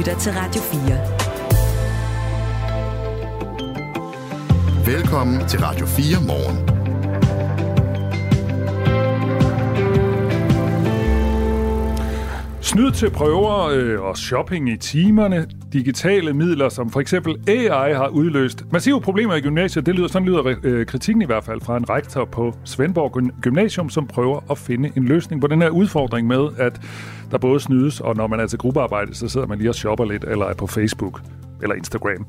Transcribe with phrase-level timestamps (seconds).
[0.00, 0.60] lytter til Radio
[4.86, 4.96] 4.
[4.96, 6.56] Velkommen til Radio 4 morgen.
[12.60, 15.59] Snyd til prøver øh, og shopping i timerne.
[15.72, 19.86] Digitale midler, som for eksempel AI har udløst massive problemer i gymnasiet.
[19.86, 23.40] Det lyder, sådan lyder øh, øh kritikken i hvert fald fra en rektor på Svendborg
[23.42, 26.80] Gymnasium, som prøver at finde en løsning på den her udfordring med, at
[27.30, 30.04] der både snydes, og når man er til gruppearbejde, så sidder man lige og shopper
[30.04, 31.20] lidt, eller er på Facebook
[31.62, 32.26] eller Instagram.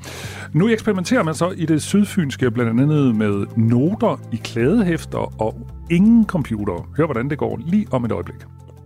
[0.54, 6.26] Nu eksperimenterer man så i det sydfynske blandt andet med noter i klædehæfter og ingen
[6.26, 6.90] computer.
[6.98, 8.42] Hør, hvordan det går lige om et øjeblik.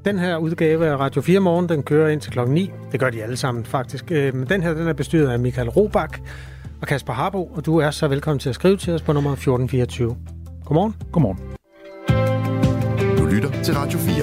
[0.05, 2.71] Den her udgave af Radio 4 Morgen, den kører ind til klokken 9.
[2.91, 4.11] Det gør de alle sammen, faktisk.
[4.11, 6.19] Øh, men den her, den er bestyret af Michael Robach
[6.81, 9.31] og Kasper Harbo, og du er så velkommen til at skrive til os på nummer
[9.31, 10.17] 1424.
[10.65, 10.95] Godmorgen.
[11.11, 11.39] Godmorgen.
[13.17, 14.15] Du lytter til Radio 4.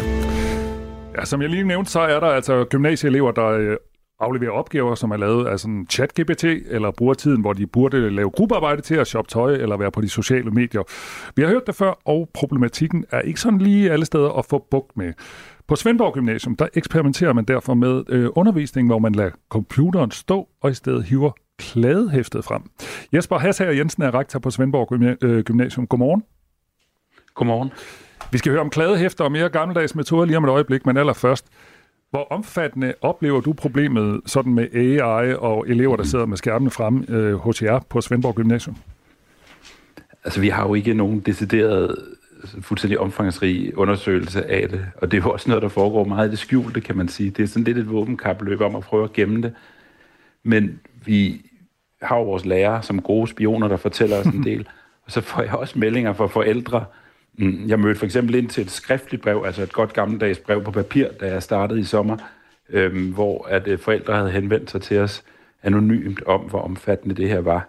[1.18, 3.76] Ja, som jeg lige nævnte, så er der altså gymnasieelever, der øh,
[4.22, 8.30] afleverer opgaver, som er lavet af sådan chat-GPT, eller bruger tiden, hvor de burde lave
[8.30, 10.82] gruppearbejde til at shoppe tøj, eller være på de sociale medier.
[11.36, 14.66] Vi har hørt det før, og problematikken er ikke sådan lige alle steder at få
[14.70, 15.12] bugt med.
[15.68, 20.48] På Svendborg Gymnasium, der eksperimenterer man derfor med øh, undervisning, hvor man lader computeren stå,
[20.60, 22.62] og i stedet hiver kladehæftet frem.
[23.12, 25.86] Jesper Hassager Jensen er rektor på Svendborg øh, Gymnasium.
[25.86, 26.22] Godmorgen.
[27.34, 27.70] Godmorgen.
[28.32, 31.46] Vi skal høre om kladehæfter og mere gammeldags metoder lige om et øjeblik, men allerførst.
[32.10, 37.04] Hvor omfattende oplever du problemet sådan med AI og elever, der sidder med skærmene frem
[37.08, 38.76] øh, hos jer på Svendborg Gymnasium?
[40.24, 41.96] Altså, vi har jo ikke nogen decideret
[42.60, 44.86] fuldstændig omfangsrig undersøgelse af det.
[44.96, 47.30] Og det er jo også noget, der foregår meget i det skjulte, kan man sige.
[47.30, 49.54] Det er sådan lidt et våbenkapløb om at prøve at gemme det.
[50.42, 51.50] Men vi
[52.02, 54.68] har jo vores lærere som gode spioner, der fortæller os en del.
[55.04, 56.84] Og så får jeg også meldinger fra forældre.
[57.38, 60.64] Mm, jeg mødte for eksempel ind til et skriftligt brev, altså et godt gammeldags brev
[60.64, 62.16] på papir, da jeg startede i sommer,
[62.68, 65.24] øhm, hvor at øh, forældre havde henvendt sig til os
[65.62, 67.68] anonymt om, hvor omfattende det her var.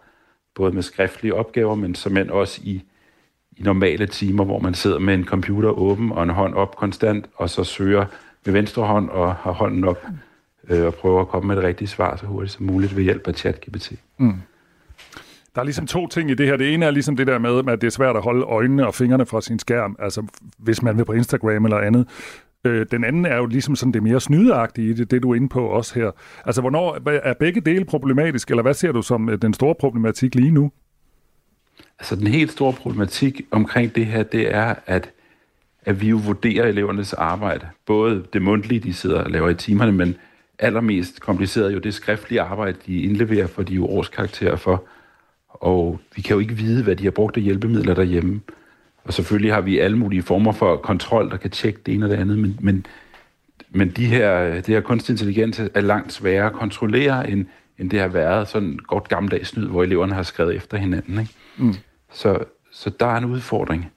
[0.56, 2.84] Både med skriftlige opgaver, men som også i
[3.58, 7.26] i normale timer, hvor man sidder med en computer åben og en hånd op konstant,
[7.36, 8.06] og så søger
[8.46, 10.06] med venstre hånd og har hånden op
[10.70, 13.28] øh, og prøver at komme med det rigtige svar så hurtigt som muligt ved hjælp
[13.28, 13.92] af ChatGPT.
[14.18, 14.34] Mm.
[15.56, 16.58] Der er ligesom to ting i det her.
[16.58, 18.96] Det ene er ligesom det der med, at det er svært at holde øjnene og
[18.96, 20.24] fingrene fra sin skærm, altså
[20.58, 22.08] hvis man vil på Instagram eller andet.
[22.66, 25.36] Øh, den anden er jo ligesom sådan det mere snydeagtige i det, det du er
[25.36, 26.12] inde på også her.
[26.46, 30.36] Altså, hvornår er begge dele problematisk, eller hvad ser du som øh, den store problematik
[30.36, 30.72] lige nu?
[32.00, 35.10] Altså den helt store problematik omkring det her, det er, at,
[35.86, 37.68] at vi jo vurderer elevernes arbejde.
[37.86, 40.16] Både det mundtlige, de sidder og laver i timerne, men
[40.60, 44.84] allermest kompliceret jo det skriftlige arbejde, de indleverer for de årskarakterer for.
[45.50, 48.42] Og vi kan jo ikke vide, hvad de har brugt af hjælpemidler derhjemme.
[49.04, 52.10] Og selvfølgelig har vi alle mulige former for kontrol, der kan tjekke det ene og
[52.10, 52.86] det andet, men, men,
[53.70, 57.46] men de her, det her kunstig intelligens er langt sværere at kontrollere, end,
[57.80, 61.20] end det har været sådan godt gammeldags snyd, hvor eleverne har skrevet efter hinanden.
[61.20, 61.32] Ikke?
[61.58, 61.74] Mm.
[62.12, 62.40] Så,
[62.72, 63.92] så der er en udfordring.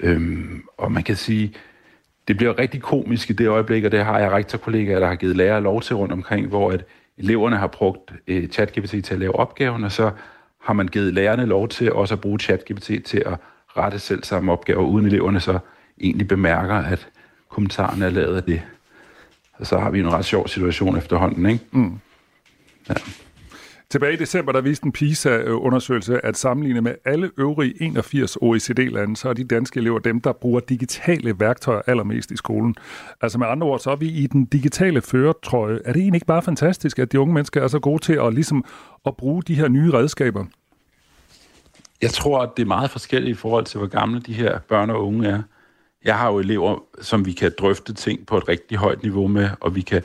[0.00, 1.54] Øhm, og man kan sige,
[2.28, 5.36] det bliver rigtig komisk i det øjeblik, og det har jeg rektorkollegaer, der har givet
[5.36, 6.84] lærere lov til rundt omkring, hvor at
[7.18, 10.10] eleverne har brugt uh, ChatGPT til at lave opgaven, og så
[10.62, 13.36] har man givet lærerne lov til også at bruge ChatGPT til at
[13.76, 15.58] rette selv samme opgaver, uden eleverne så
[16.00, 17.08] egentlig bemærker, at
[17.48, 18.62] kommentarerne er lavet af det.
[19.52, 21.64] Og så har vi en ret sjov situation efterhånden, ikke?
[21.70, 21.98] Mm.
[22.88, 22.94] Ja.
[23.90, 29.28] Tilbage i december, der viste en PISA-undersøgelse, at sammenlignet med alle øvrige 81 OECD-lande, så
[29.28, 32.74] er de danske elever dem, der bruger digitale værktøjer allermest i skolen.
[33.20, 35.78] Altså med andre ord, så er vi i den digitale føretrøje.
[35.84, 38.34] Er det egentlig ikke bare fantastisk, at de unge mennesker er så gode til at,
[38.34, 38.64] ligesom,
[39.06, 40.44] at bruge de her nye redskaber?
[42.02, 44.90] Jeg tror, at det er meget forskelligt i forhold til, hvor gamle de her børn
[44.90, 45.42] og unge er.
[46.04, 49.48] Jeg har jo elever, som vi kan drøfte ting på et rigtig højt niveau med,
[49.60, 50.02] og vi kan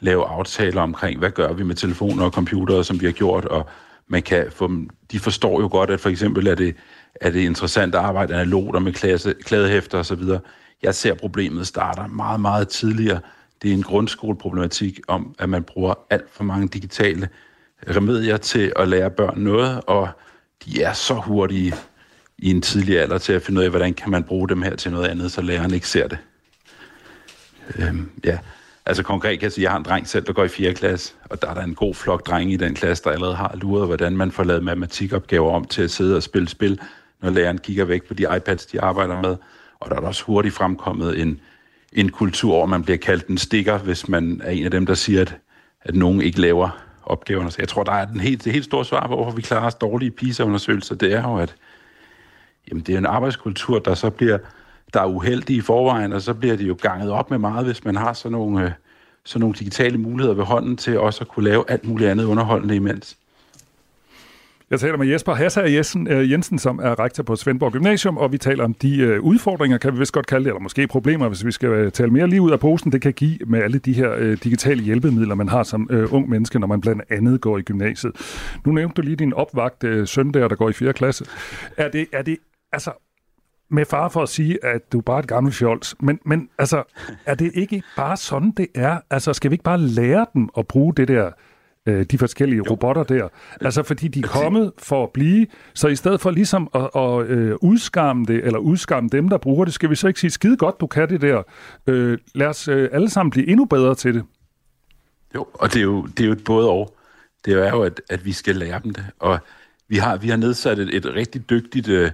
[0.00, 3.68] lave aftaler omkring, hvad gør vi med telefoner og computere, som vi har gjort, og
[4.08, 6.76] man kan få dem, de forstår jo godt, at for eksempel er det,
[7.14, 10.22] er det interessant at arbejde analogt med klasse, klædehæfter osv.
[10.82, 13.20] Jeg ser problemet starter meget, meget tidligere.
[13.62, 17.28] Det er en grundskoleproblematik om, at man bruger alt for mange digitale
[17.96, 20.08] remedier til at lære børn noget, og
[20.64, 21.74] de er så hurtige
[22.38, 24.76] i en tidlig alder til at finde ud af, hvordan kan man bruge dem her
[24.76, 26.18] til noget andet, så læreren ikke ser det.
[27.78, 28.38] Øhm, ja.
[28.88, 30.74] Altså konkret kan jeg sige, at jeg har en dreng selv, der går i 4.
[30.74, 33.54] klasse, og der er der en god flok drenge i den klasse, der allerede har
[33.54, 36.80] luret, hvordan man får lavet matematikopgaver om til at sidde og spille spil,
[37.22, 39.36] når læreren kigger væk på de iPads, de arbejder med.
[39.80, 41.40] Og der er der også hurtigt fremkommet en,
[41.92, 44.94] en kultur, hvor man bliver kaldt en stikker, hvis man er en af dem, der
[44.94, 45.36] siger, at,
[45.82, 47.50] at nogen ikke laver opgaverne.
[47.50, 49.66] Så jeg tror, der er den helt, det helt store svar på, hvorfor vi klarer
[49.66, 50.94] os dårlige PISA-undersøgelser.
[50.94, 51.54] Det er jo, at
[52.70, 54.38] jamen, det er en arbejdskultur, der så bliver
[54.94, 57.84] der er uheldige i forvejen, og så bliver det jo ganget op med meget, hvis
[57.84, 58.70] man har sådan nogle, øh,
[59.24, 62.76] så nogle digitale muligheder ved hånden til også at kunne lave alt muligt andet underholdende
[62.76, 63.16] imens.
[64.70, 68.32] Jeg taler med Jesper Hasser Jensen, øh, Jensen, som er rektor på Svendborg Gymnasium, og
[68.32, 71.28] vi taler om de øh, udfordringer, kan vi vist godt kalde det, eller måske problemer,
[71.28, 73.78] hvis vi skal øh, tale mere lige ud af posen, det kan give med alle
[73.78, 77.62] de her digitale hjælpemidler, man har som ung menneske, når man blandt andet går i
[77.62, 78.12] gymnasiet.
[78.64, 80.92] Nu nævnte du lige din opvagt søn der, der går i 4.
[80.92, 81.24] klasse.
[81.76, 82.36] Er det, er det,
[82.72, 82.90] altså,
[83.70, 86.82] med far for at sige, at du er bare et gammelt fjols, men, men altså,
[87.26, 89.00] er det ikke bare sådan, det er?
[89.10, 91.30] Altså, skal vi ikke bare lære dem at bruge det der
[91.88, 92.70] øh, de forskellige jo.
[92.70, 93.28] robotter der.
[93.60, 97.26] Altså fordi de er kommet for at blive, så i stedet for ligesom at, at
[97.26, 100.56] øh, udskamme det, eller udskamme dem, der bruger det, skal vi så ikke sige, skide
[100.56, 101.42] godt, du kan det der.
[101.86, 104.24] Øh, lad os øh, alle sammen blive endnu bedre til det.
[105.34, 106.94] Jo, og det er jo, det er jo et både og.
[107.44, 109.04] Det er jo, at, at vi skal lære dem det.
[109.18, 109.38] Og
[109.88, 112.10] vi har, vi har nedsat et, et rigtig dygtigt, øh,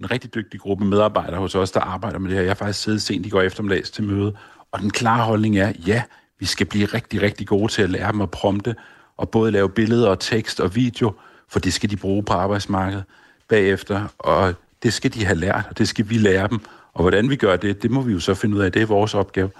[0.00, 2.42] en rigtig dygtig gruppe medarbejdere hos os, der arbejder med det her.
[2.42, 4.36] Jeg har faktisk siddet sent i går eftermiddags til møde,
[4.72, 6.02] og den klare holdning er, ja,
[6.38, 8.76] vi skal blive rigtig, rigtig gode til at lære dem at prompte,
[9.16, 11.12] og både lave billeder og tekst og video,
[11.48, 13.04] for det skal de bruge på arbejdsmarkedet
[13.48, 16.60] bagefter, og det skal de have lært, og det skal vi lære dem.
[16.92, 18.86] Og hvordan vi gør det, det må vi jo så finde ud af, det er
[18.86, 19.50] vores opgave.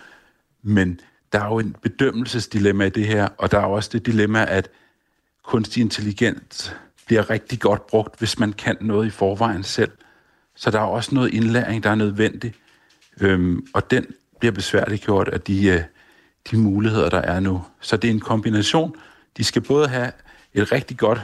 [0.62, 1.00] Men
[1.32, 4.68] der er jo en bedømmelsesdilemma i det her, og der er også det dilemma, at
[5.42, 6.76] kunstig intelligens
[7.06, 9.90] bliver rigtig godt brugt, hvis man kan noget i forvejen selv.
[10.56, 12.54] Så der er også noget indlæring, der er nødvendig.
[13.20, 14.06] Øhm, og den
[14.38, 15.80] bliver besværligt gjort af de, øh,
[16.50, 17.62] de muligheder, der er nu.
[17.80, 18.94] Så det er en kombination.
[19.36, 20.12] De skal både have
[20.54, 21.20] et rigtig godt,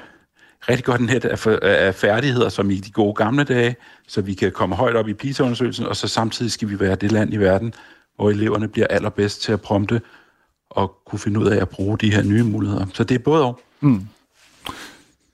[0.69, 3.77] rigtig godt net af, af færdigheder, som i de gode gamle dage,
[4.09, 7.13] så vi kan komme højt op i PISA-undersøgelsen, og så samtidig skal vi være det
[7.13, 7.75] land i verden,
[8.17, 10.01] hvor eleverne bliver allerbedst til at prompte
[10.71, 12.87] og kunne finde ud af at bruge de her nye muligheder.
[12.95, 13.61] Så det er både og.
[13.81, 14.07] Mm.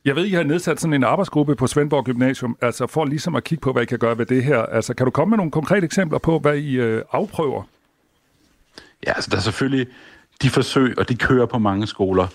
[0.06, 3.44] Jeg ved, I har nedsat sådan en arbejdsgruppe på Svendborg Gymnasium, altså for ligesom at
[3.44, 4.58] kigge på, hvad I kan gøre ved det her.
[4.58, 7.62] Altså, kan du komme med nogle konkrete eksempler på, hvad I øh, afprøver?
[9.06, 9.86] Ja, altså der er selvfølgelig
[10.42, 12.26] de forsøg, og de kører på mange skoler.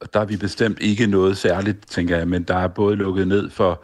[0.00, 3.28] Og der er vi bestemt ikke noget særligt, tænker jeg, men der er både lukket
[3.28, 3.82] ned for,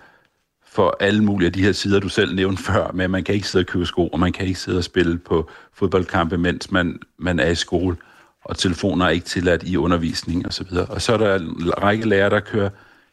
[0.66, 3.48] for alle mulige af de her sider, du selv nævnte før, men man kan ikke
[3.48, 6.98] sidde og købe sko, og man kan ikke sidde og spille på fodboldkampe, mens man,
[7.18, 7.96] man er i skole,
[8.44, 10.76] og telefoner er ikke tilladt i undervisning osv.
[10.76, 12.70] Og, og så er der en række lærere, der kører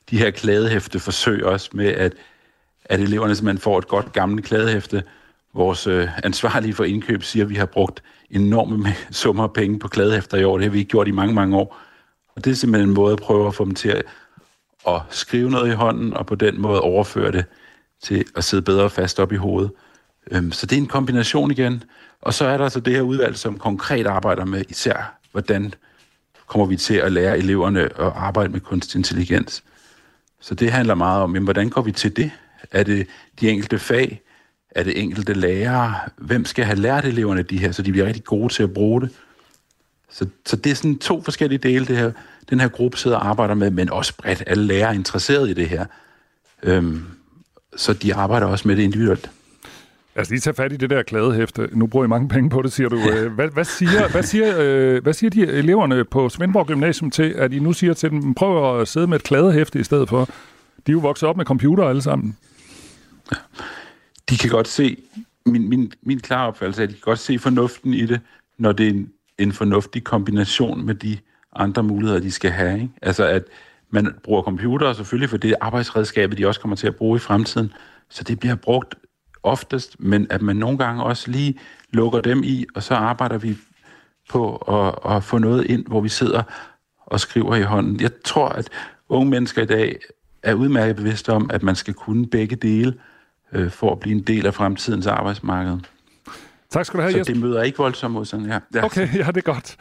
[0.10, 2.14] de her kladehæfte forsøg også med, at,
[2.86, 5.04] at eleverne simpelthen får et godt gammelt kladehæfte.
[5.54, 10.38] Vores øh, ansvarlige for indkøb siger, at vi har brugt enorme summer penge på kladehæfter
[10.38, 10.58] i år.
[10.58, 11.78] Det har vi ikke gjort i mange, mange år.
[12.36, 14.04] Og det er simpelthen en måde at prøve at få dem til at,
[14.88, 17.46] at skrive noget i hånden, og på den måde overføre det
[18.04, 19.72] til at sidde bedre fast op i hovedet.
[20.32, 21.84] Øhm, så det er en kombination igen.
[22.22, 25.74] Og så er der altså det her udvalg, som konkret arbejder med især, hvordan
[26.48, 29.64] kommer vi til at lære eleverne at arbejde med kunstig intelligens.
[30.48, 32.32] Så det handler meget om, hvordan går vi til det?
[32.72, 33.08] Er det
[33.42, 34.22] de enkelte fag?
[34.72, 35.96] Er det enkelte lærere?
[36.18, 39.02] Hvem skal have lært eleverne de her, så de bliver rigtig gode til at bruge
[39.02, 39.10] det?
[40.10, 42.12] Så, så det er sådan to forskellige dele, det her,
[42.50, 44.44] den her gruppe sidder og arbejder med, men også bredt.
[44.48, 45.86] Alle lærere er interesseret i det her.
[46.64, 47.06] Øhm,
[47.76, 49.32] så de arbejder også med det individuelt.
[50.18, 51.70] Lad os lige tage fat i det der kladehæfte.
[51.72, 52.96] Nu bruger I mange penge på det, siger du.
[52.96, 57.24] Øh, hvad, hvad, siger, hvad, siger, øh, hvad siger de eleverne på Svendborg Gymnasium til,
[57.24, 60.26] at I nu siger til dem, prøv at sidde med et kladehæfte i stedet for?
[60.26, 62.38] De er jo vokset op med computer alle sammen.
[64.30, 64.98] De kan godt se,
[65.46, 68.20] min, min, min klare opfattelse er, at de kan godt se fornuften i det,
[68.58, 71.18] når det er en, en fornuftig kombination med de
[71.56, 72.74] andre muligheder, de skal have.
[72.74, 72.94] Ikke?
[73.02, 73.44] Altså at
[73.90, 77.20] man bruger computer selvfølgelig, for det er arbejdsredskabet, de også kommer til at bruge i
[77.20, 77.74] fremtiden.
[78.10, 78.96] Så det bliver brugt
[79.44, 81.60] oftest, men at man nogle gange også lige
[81.94, 83.58] lukker dem i, og så arbejder vi
[84.30, 86.44] på at, at få noget ind, hvor vi sidder
[87.06, 88.02] og skriver i hånden.
[88.02, 88.70] Jeg tror, at
[89.10, 90.00] unge mennesker i dag
[90.44, 92.94] er udmærket bevidste om, at man skal kunne begge dele
[93.54, 95.78] øh, for at blive en del af fremtidens arbejdsmarked.
[96.70, 97.34] Tak skal du have, Så Jesper.
[97.34, 98.60] det møder ikke voldsomt mod sådan her.
[98.76, 98.86] Ja.
[98.86, 99.76] Okay, ja, det er godt.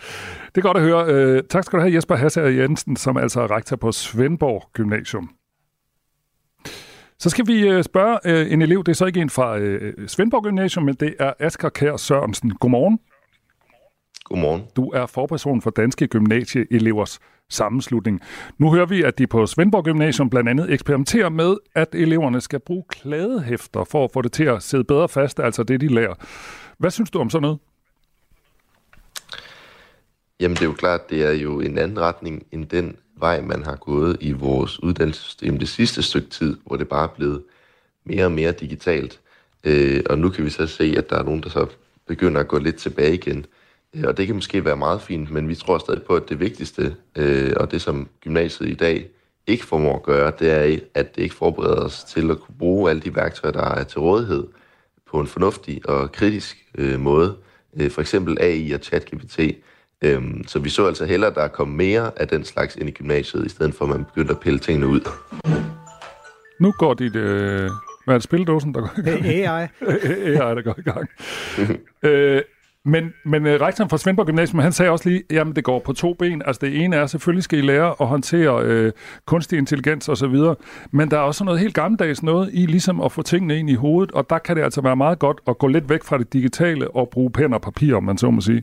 [0.54, 1.36] Det er godt at høre.
[1.36, 5.30] Uh, tak skal du have, Jesper Hasser Jensen, som altså er rektor på Svendborg Gymnasium.
[7.18, 10.06] Så skal vi uh, spørge uh, en elev, det er så ikke en fra uh,
[10.06, 12.50] Svendborg Gymnasium, men det er Asger Kær Sørensen.
[12.50, 12.98] Godmorgen.
[14.24, 14.62] Godmorgen.
[14.76, 17.18] Du er forperson for Danske Gymnasieelevers
[17.48, 18.20] sammenslutning.
[18.58, 22.60] Nu hører vi, at de på Svendborg Gymnasium blandt andet eksperimenterer med, at eleverne skal
[22.60, 26.14] bruge kladehæfter for at få det til at sidde bedre fast, altså det, de lærer.
[26.78, 27.58] Hvad synes du om sådan noget?
[30.40, 33.62] Jamen det er jo klart, det er jo en anden retning end den vej, man
[33.62, 37.42] har gået i vores uddannelsessystem det sidste stykke tid, hvor det bare er blevet
[38.04, 39.20] mere og mere digitalt.
[39.64, 41.66] Øh, og nu kan vi så se, at der er nogen, der så
[42.06, 43.46] begynder at gå lidt tilbage igen.
[43.94, 46.40] Øh, og det kan måske være meget fint, men vi tror stadig på, at det
[46.40, 49.08] vigtigste, øh, og det som gymnasiet i dag
[49.46, 52.90] ikke formår at gøre, det er, at det ikke forbereder os til at kunne bruge
[52.90, 54.46] alle de værktøjer, der er til rådighed
[55.06, 57.36] på en fornuftig og kritisk øh, måde.
[57.76, 59.40] Øh, for eksempel AI og ChatGPT
[60.04, 62.92] Øhm, så vi så altså hellere, at der kom mere af den slags ind i
[62.92, 65.00] gymnasiet, i stedet for at man begyndte at pille tingene ud.
[66.60, 67.16] Nu går dit...
[67.16, 67.70] Øh,
[68.04, 69.22] hvad er det, spildåsen, der går i gang?
[69.22, 69.66] Det AI.
[70.26, 71.08] AI, der går i gang.
[72.12, 72.42] øh,
[72.84, 75.92] men, men øh, rektoren fra Svendborg Gymnasium, han sagde også lige, jamen det går på
[75.92, 76.42] to ben.
[76.46, 78.92] Altså det ene er, selvfølgelig skal I lære at håndtere øh,
[79.26, 80.36] kunstig intelligens osv.,
[80.90, 83.74] men der er også noget helt gammeldags noget i ligesom at få tingene ind i
[83.74, 86.32] hovedet, og der kan det altså være meget godt at gå lidt væk fra det
[86.32, 88.62] digitale og bruge pen og papir, om man så må sige.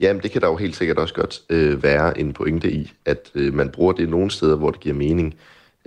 [0.00, 3.30] Jamen, det kan der jo helt sikkert også godt øh, være en pointe i, at
[3.34, 5.34] øh, man bruger det nogle steder, hvor det giver mening.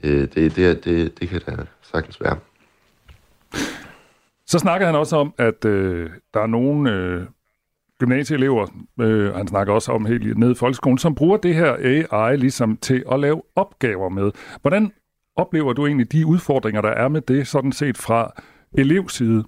[0.03, 2.37] Øh, det, det, det, det kan da sagtens være.
[4.47, 7.21] Så snakker han også om, at øh, der er nogle øh,
[7.99, 8.67] gymnasieelever,
[9.01, 12.77] øh, han snakker også om helt nede i folkeskolen, som bruger det her AI ligesom
[12.77, 14.31] til at lave opgaver med.
[14.61, 14.91] Hvordan
[15.35, 18.31] oplever du egentlig de udfordringer, der er med det, sådan set fra
[18.77, 19.43] elevside?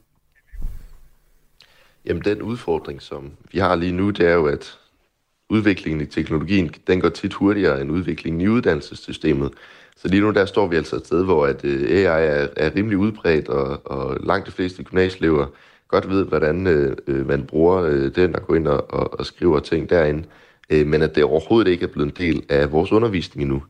[2.06, 4.78] Jamen, den udfordring, som vi har lige nu, det er jo, at
[5.50, 9.54] udviklingen i teknologien, den går tit hurtigere end udviklingen i uddannelsessystemet.
[9.96, 12.76] Så lige nu der står vi altså et sted, hvor at, øh, AI er, er
[12.76, 15.48] rimelig udbredt, og, og langt de fleste gymnasieelever
[15.88, 19.26] godt ved, hvordan øh, øh, man bruger øh, den og går ind og, og, og
[19.26, 20.24] skriver ting derinde.
[20.70, 23.64] Øh, men at det overhovedet ikke er blevet en del af vores undervisning endnu.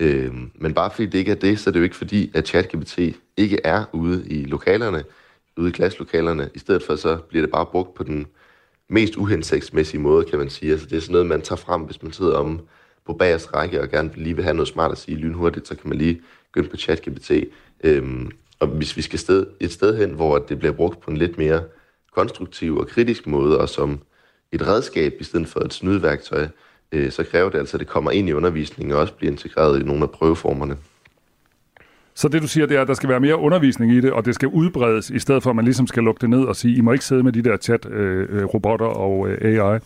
[0.00, 2.48] Øh, men bare fordi det ikke er det, så er det jo ikke fordi, at
[2.48, 2.98] ChatGPT
[3.36, 5.04] ikke er ude i lokalerne,
[5.56, 6.50] ude i klasselokalerne.
[6.54, 8.26] I stedet for så bliver det bare brugt på den
[8.88, 10.72] mest uhensigtsmæssige måde, kan man sige.
[10.72, 12.60] Altså det er sådan noget, man tager frem, hvis man sidder om
[13.06, 15.88] på bagerste række og gerne lige vil have noget smart at sige lynhurtigt, så kan
[15.88, 16.20] man lige
[16.52, 17.30] gå ind på ChatGPT.
[17.84, 21.16] Øhm, og hvis vi skal sted, et sted hen, hvor det bliver brugt på en
[21.16, 21.64] lidt mere
[22.12, 24.00] konstruktiv og kritisk måde, og som
[24.52, 26.48] et redskab i stedet for et snydværktøj,
[26.92, 29.80] øh, så kræver det altså, at det kommer ind i undervisningen og også bliver integreret
[29.80, 30.76] i nogle af prøveformerne.
[32.16, 34.24] Så det du siger, det er, at der skal være mere undervisning i det, og
[34.24, 36.76] det skal udbredes, i stedet for at man ligesom skal lukke det ned og sige,
[36.76, 39.78] I må ikke sidde med de der chat-robotter øh, og øh, AI.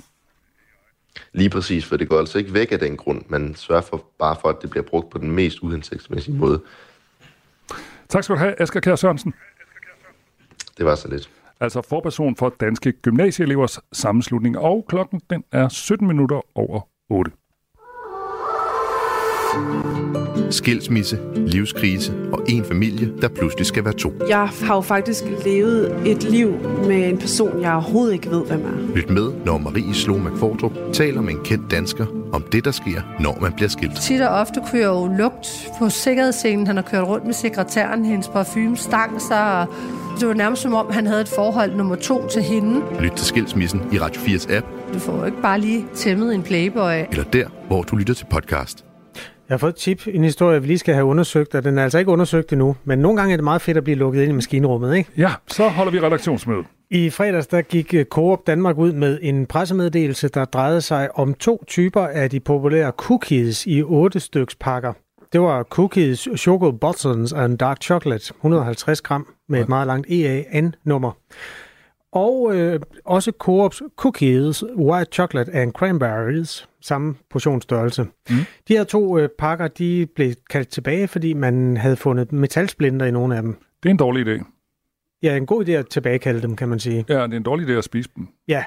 [1.33, 3.23] Lige præcis, for det går altså ikke væk af den grund.
[3.29, 6.61] Man sørger for, bare for, at det bliver brugt på den mest uhensigtsmæssige måde.
[8.09, 9.35] Tak skal du have, Asger Kjær Sørensen.
[10.79, 11.31] Det var så lidt.
[11.61, 17.33] Altså forperson for Danske Gymnasieelevers Sammenslutning, og klokken den er 17 minutter over 8.
[20.51, 24.13] Skilsmisse, livskrise og en familie, der pludselig skal være to.
[24.29, 26.53] Jeg har jo faktisk levet et liv
[26.87, 28.95] med en person, jeg overhovedet ikke ved, hvem er.
[28.97, 33.01] Lyt med, når Marie Slo McFordrup taler med en kendt dansker om det, der sker,
[33.21, 33.97] når man bliver skilt.
[34.01, 36.67] Tit og ofte jeg jo lugt på sikkerhedsscenen.
[36.67, 39.67] Han har kørt rundt med sekretæren, hendes parfume stang sig, og
[40.21, 42.81] det var nærmest som om, han havde et forhold nummer to til hende.
[43.01, 46.43] Lyt til Skilsmissen i Radio 4's app, Du får jo ikke bare lige tæmmet en
[46.43, 46.93] playboy.
[47.11, 48.85] eller der, hvor du lytter til podcast.
[49.51, 51.83] Jeg har fået et tip, en historie, vi lige skal have undersøgt, og den er
[51.83, 52.77] altså ikke undersøgt endnu.
[52.85, 55.11] Men nogle gange er det meget fedt at blive lukket ind i maskinrummet, ikke?
[55.17, 56.65] Ja, så holder vi redaktionsmøde.
[56.91, 61.35] I fredags der gik øh, Coop Danmark ud med en pressemeddelelse, der drejede sig om
[61.35, 64.93] to typer af de populære cookies i otte styks pakker.
[65.33, 71.13] Det var cookies, choco buttons and dark chocolate, 150 gram med et meget langt EAN-nummer.
[72.13, 78.03] Og øh, også Coops cookies, white chocolate and cranberries, samme portionsstørrelse.
[78.03, 78.37] Mm.
[78.69, 83.11] De her to øh, pakker, de blev kaldt tilbage, fordi man havde fundet metalsplinter i
[83.11, 83.57] nogle af dem.
[83.83, 84.45] Det er en dårlig idé.
[85.23, 87.05] Ja, en god idé at tilbagekalde dem, kan man sige.
[87.09, 88.29] Ja, det er en dårlig idé at spise dem.
[88.49, 88.65] Ja,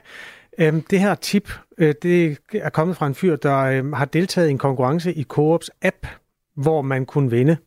[0.60, 4.48] øhm, det her tip, øh, det er kommet fra en fyr, der øh, har deltaget
[4.48, 6.08] i en konkurrence i Coops app,
[6.56, 7.58] hvor man kunne vinde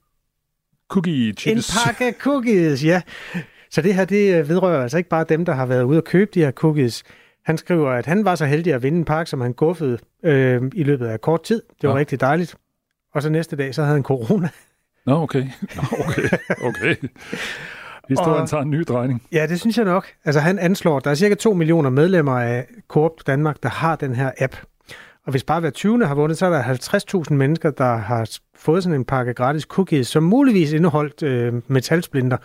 [0.88, 1.76] Cookie en chips.
[1.87, 3.02] pakke cookies, ja.
[3.70, 6.04] Så det her, det øh, vedrører altså ikke bare dem, der har været ude og
[6.04, 7.02] købe de her cookies.
[7.44, 10.62] Han skriver, at han var så heldig at vinde en pakke, som han guffede øh,
[10.75, 11.62] i løbet af kort tid.
[11.80, 11.99] Det var Ja.
[11.99, 12.54] rigtig dejligt.
[13.14, 14.49] Og så næste dag, så havde han corona.
[15.06, 15.44] Nå, okay.
[15.76, 16.23] Nå, okay.
[16.62, 16.96] Okay.
[18.08, 19.23] Historien Og- tager en ny drejning.
[19.32, 20.06] Ja, det synes jeg nok.
[20.25, 23.96] Altså han anslår, at der er cirka 2 millioner medlemmer af Coop Danmark, der har
[23.96, 24.56] den her app.
[25.26, 26.06] Og hvis bare hver 20.
[26.06, 26.62] har vundet, så er der
[27.28, 32.37] 50.000 mennesker, der har fået sådan en pakke gratis cookies, som muligvis indeholdt øh, metalsplinter.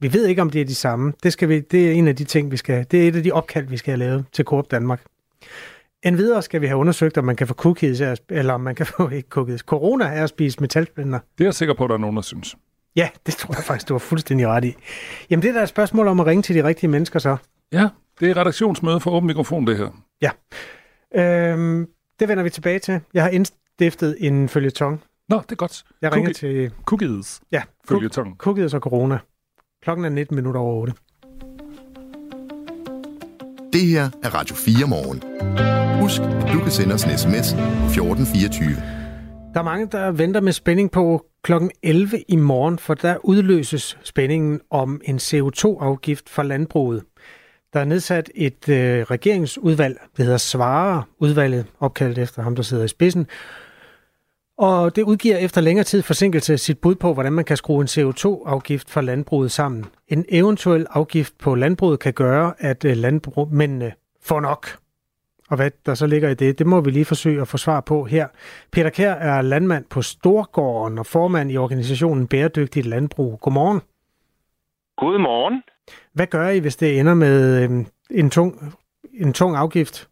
[0.00, 1.12] Vi ved ikke, om det er de samme.
[1.22, 2.86] Det, skal vi, det er en af de ting, vi skal...
[2.90, 5.02] Det er et af de opkald, vi skal have lavet til Coop Danmark.
[6.02, 8.74] En videre skal vi have undersøgt, om man kan få cookies, at- eller om man
[8.74, 11.18] kan få ikke cookies, corona af at spise metalsplinter.
[11.38, 12.56] Det er jeg sikker på, at der er nogen, der synes.
[12.96, 14.74] Ja, det tror jeg faktisk, du har fuldstændig ret i.
[15.30, 17.36] Jamen det er da et spørgsmål om at ringe til de rigtige mennesker så.
[17.72, 17.88] Ja,
[18.20, 19.88] det er redaktionsmøde for åben mikrofon, det her.
[21.16, 21.86] Øhm,
[22.20, 23.00] det vender vi tilbage til.
[23.14, 25.02] Jeg har indstiftet en følgetong.
[25.28, 25.84] Nå, det er godt.
[26.02, 27.40] Jeg ringer Cookie- til Cookies.
[27.52, 28.36] ja, Følge cook- tongen.
[28.36, 29.18] cookies og corona.
[29.82, 30.92] Klokken er 19 minutter over 8.
[33.72, 35.22] Det her er Radio 4 morgen.
[36.02, 38.70] Husk, at du kan sende os en sms 1424.
[39.54, 43.98] Der er mange, der venter med spænding på klokken 11 i morgen, for der udløses
[44.02, 47.02] spændingen om en CO2-afgift for landbruget.
[47.72, 52.88] Der er nedsat et øh, regeringsudvalg, det hedder Svare-udvalget, opkaldt efter ham, der sidder i
[52.88, 53.26] spidsen.
[54.60, 57.86] Og det udgiver efter længere tid forsinkelse sit bud på, hvordan man kan skrue en
[57.86, 59.86] CO2-afgift for landbruget sammen.
[60.08, 64.66] En eventuel afgift på landbruget kan gøre, at øh, landmændene får nok.
[65.50, 67.80] Og hvad der så ligger i det, det må vi lige forsøge at få svar
[67.80, 68.28] på her.
[68.72, 73.40] Peter Kær er landmand på Storgården og formand i organisationen Bæredygtigt Landbrug.
[73.40, 73.80] Godmorgen.
[74.96, 75.62] Godmorgen.
[76.12, 78.74] Hvad gør I, hvis det ender med øhm, en tung,
[79.14, 80.09] en tung afgift?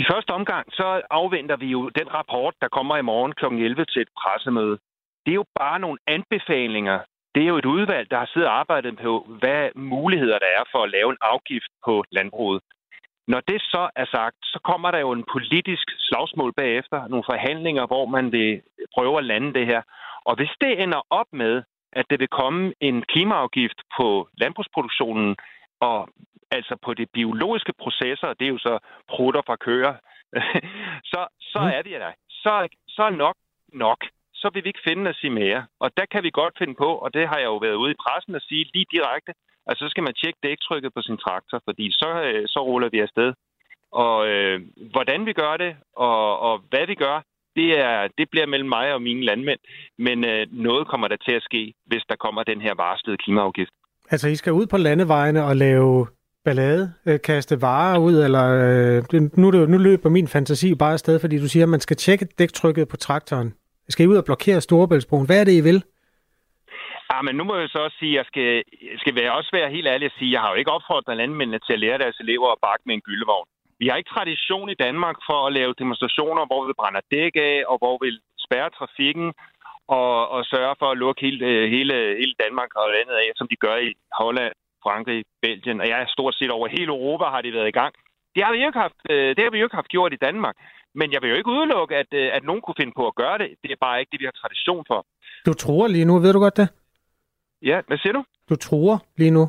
[0.00, 3.44] I første omgang, så afventer vi jo den rapport, der kommer i morgen kl.
[3.44, 4.78] 11 til et pressemøde.
[5.24, 6.98] Det er jo bare nogle anbefalinger.
[7.34, 10.64] Det er jo et udvalg, der har siddet og arbejdet på, hvad muligheder der er
[10.72, 12.60] for at lave en afgift på landbruget.
[13.32, 17.86] Når det så er sagt, så kommer der jo en politisk slagsmål bagefter, nogle forhandlinger,
[17.86, 18.62] hvor man vil
[18.94, 19.82] prøve at lande det her.
[20.24, 21.62] Og hvis det ender op med,
[21.92, 25.36] at det vil komme en klimaafgift på landbrugsproduktionen,
[25.80, 26.08] og
[26.50, 29.94] altså på de biologiske processer, det er jo så prutter fra køer,
[31.12, 31.66] så, så mm.
[31.66, 32.12] er det der.
[32.28, 33.36] Så, så er nok
[33.72, 34.04] nok.
[34.34, 35.66] Så vil vi ikke finde os i mere.
[35.80, 38.02] Og der kan vi godt finde på, og det har jeg jo været ude i
[38.04, 39.32] pressen at sige lige direkte,
[39.66, 43.00] altså så skal man tjekke dæktrykket på sin traktor, fordi så, øh, så ruller vi
[43.00, 43.34] afsted.
[43.92, 44.60] Og øh,
[44.92, 47.22] hvordan vi gør det, og, og hvad vi gør,
[47.56, 49.60] det, er, det bliver mellem mig og mine landmænd.
[49.98, 53.72] Men øh, noget kommer der til at ske, hvis der kommer den her varslede klimaafgift.
[54.10, 56.06] Altså, I skal ud på landevejene og lave
[56.44, 59.02] ballade, øh, kaste varer ud, eller øh,
[59.42, 62.26] nu, det, nu løber min fantasi bare afsted, fordi du siger, at man skal tjekke
[62.38, 63.54] dæktrykket på traktoren.
[63.88, 65.26] Skal I ud og blokere Storebæltsbroen?
[65.26, 65.82] Hvad er det, I vil?
[67.12, 68.50] Ja, men nu må jeg så også sige, at jeg skal,
[69.02, 71.58] skal være, også være helt ærlig at sige, at jeg har jo ikke opfordret landmændene
[71.66, 73.48] til at lære deres elever at bakke med en gyldevogn.
[73.80, 77.56] Vi har ikke tradition i Danmark for at lave demonstrationer, hvor vi brænder dæk af,
[77.70, 78.08] og hvor vi
[78.44, 79.28] spærrer trafikken
[79.88, 83.46] og, og sørger for at lukke hele, øh, hele, hele Danmark og landet af, som
[83.52, 83.90] de gør i
[84.20, 84.52] Holland,
[84.84, 87.92] Frankrig, Belgien, og jeg er stort set over hele Europa har de været i gang.
[88.34, 90.22] Det har vi jo ikke haft, øh, det har vi jo ikke haft gjort i
[90.26, 90.56] Danmark.
[90.94, 93.38] Men jeg vil jo ikke udelukke, at, øh, at nogen kunne finde på at gøre
[93.38, 93.48] det.
[93.62, 95.06] Det er bare ikke det, vi har tradition for.
[95.46, 96.68] Du tror lige nu, ved du godt det?
[97.62, 98.24] Ja, hvad siger du?
[98.50, 99.44] Du tror lige nu?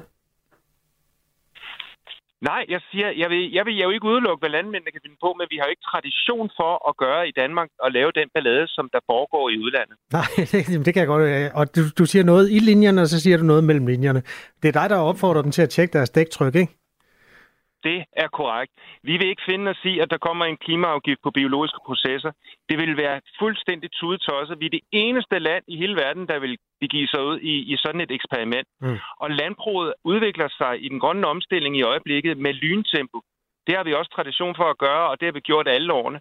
[2.42, 5.30] Nej, jeg siger, jeg vil, jeg vil jo ikke udelukke, hvad landmændene kan finde på,
[5.40, 8.68] men vi har jo ikke tradition for at gøre i Danmark og lave den ballade,
[8.68, 9.96] som der foregår i udlandet.
[10.18, 11.24] Nej, det, det kan jeg godt.
[11.30, 14.22] Øh, og du, du siger noget i linjerne, og så siger du noget mellem linjerne.
[14.62, 16.79] Det er dig, der opfordrer dem til at tjekke deres dæktryk, ikke?
[17.84, 18.72] Det er korrekt.
[19.04, 22.32] Vi vil ikke finde os i, at der kommer en klimaafgift på biologiske processer.
[22.70, 24.60] Det vil være fuldstændig tudetosset.
[24.60, 27.78] Vi er det eneste land i hele verden, der vil begive sig ud i, i
[27.78, 28.68] sådan et eksperiment.
[28.82, 28.98] Mm.
[29.18, 33.22] Og landbruget udvikler sig i den grønne omstilling i øjeblikket med lyntempo.
[33.68, 36.20] Det har vi også tradition for at gøre, og det har vi gjort alle årene.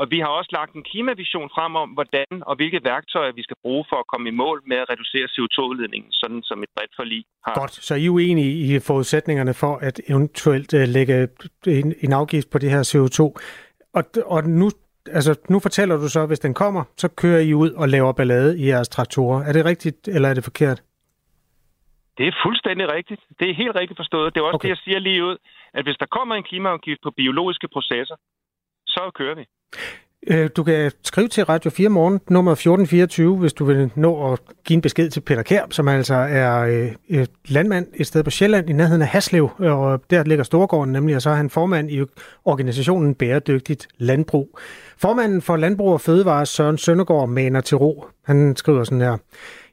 [0.00, 3.56] Og vi har også lagt en klimavision frem om, hvordan og hvilke værktøjer vi skal
[3.62, 7.24] bruge for at komme i mål med at reducere CO2-udledningen, sådan som et bredt forlig
[7.46, 7.54] har.
[7.54, 11.28] Godt, så I er uenige i forudsætningerne for at eventuelt uh, lægge
[11.66, 13.20] en, en afgift på det her CO2.
[13.98, 14.04] Og,
[14.34, 14.66] og nu,
[15.16, 18.12] altså, nu fortæller du så, at hvis den kommer, så kører I ud og laver
[18.12, 19.44] ballade i jeres traktorer.
[19.48, 20.82] Er det rigtigt, eller er det forkert?
[22.18, 23.20] Det er fuldstændig rigtigt.
[23.38, 24.34] Det er helt rigtigt forstået.
[24.34, 24.68] Det er også okay.
[24.68, 25.36] det, jeg siger lige ud,
[25.74, 28.16] at hvis der kommer en klimaafgift på biologiske processer,
[28.86, 29.44] så kører vi.
[30.26, 34.38] Øh, du kan skrive til Radio 4 morgen, nummer 1424, hvis du vil nå at
[34.64, 36.60] give en besked til Peter Kær, som altså er
[37.10, 41.16] øh, landmand et sted på Sjælland i nærheden af Haslev, og der ligger Storgården nemlig,
[41.16, 42.02] og så er han formand i
[42.44, 44.58] organisationen Bæredygtigt Landbrug.
[44.98, 48.04] Formanden for Landbrug og Fødevare, Søren Søndergaard, maner til ro.
[48.24, 49.16] Han skriver sådan her.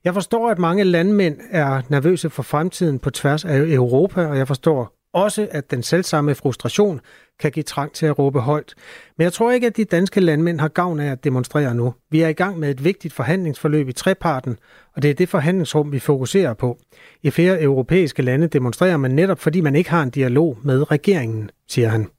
[0.03, 4.47] Jeg forstår, at mange landmænd er nervøse for fremtiden på tværs af Europa, og jeg
[4.47, 7.01] forstår også, at den selvsamme frustration
[7.39, 8.73] kan give trang til at råbe højt.
[9.17, 11.93] Men jeg tror ikke, at de danske landmænd har gavn af at demonstrere nu.
[12.11, 14.57] Vi er i gang med et vigtigt forhandlingsforløb i treparten,
[14.95, 16.77] og det er det forhandlingsrum, vi fokuserer på.
[17.23, 21.49] I flere europæiske lande demonstrerer man netop, fordi man ikke har en dialog med regeringen,
[21.67, 22.09] siger han.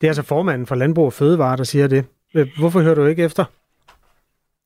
[0.00, 2.06] Det er altså formanden for Landbrug og Fødevare, der siger det.
[2.34, 3.44] Øh, hvorfor hører du ikke efter?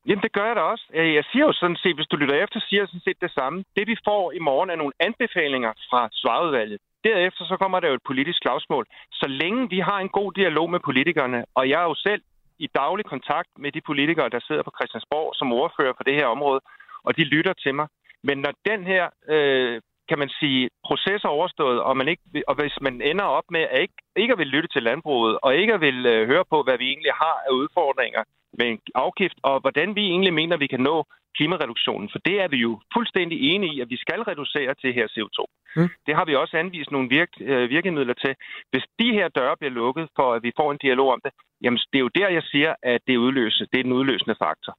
[0.07, 0.87] Jamen, det gør jeg da også.
[0.95, 3.33] Øh, jeg siger jo sådan set, hvis du lytter efter, siger jeg sådan set det
[3.39, 3.65] samme.
[3.77, 6.81] Det, vi får i morgen, er nogle anbefalinger fra svarudvalget.
[7.05, 8.87] Derefter så kommer der jo et politisk slagsmål.
[9.13, 12.23] Så længe vi har en god dialog med politikerne, og jeg er jo selv
[12.59, 16.27] i daglig kontakt med de politikere, der sidder på Christiansborg som ordfører for det her
[16.27, 16.61] område,
[17.07, 17.87] og de lytter til mig.
[18.23, 22.55] Men når den her, øh, kan man sige, proces er overstået, og, man ikke, og
[22.55, 25.75] hvis man ender op med at ikke, ikke at vil lytte til landbruget, og ikke
[25.75, 28.23] at vil øh, høre på, hvad vi egentlig har af udfordringer
[28.59, 30.97] med en afgift, og hvordan vi egentlig mener, vi kan nå
[31.37, 32.09] klimareduktionen.
[32.13, 35.39] For det er vi jo fuldstændig enige i, at vi skal reducere til her CO2.
[35.77, 35.89] Mm.
[36.07, 38.35] Det har vi også anvist nogle virk, øh, virkemidler til.
[38.71, 41.79] Hvis de her døre bliver lukket, for at vi får en dialog om det, jamen
[41.91, 44.77] det er jo der, jeg siger, at det, udløse, det er den udløsende faktor.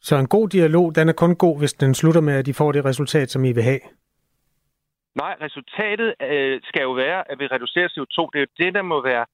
[0.00, 2.72] Så en god dialog, den er kun god, hvis den slutter med, at de får
[2.72, 3.80] det resultat, som I vil have?
[5.14, 8.18] Nej, resultatet øh, skal jo være, at vi reducerer CO2.
[8.32, 9.24] Det er jo det, der må være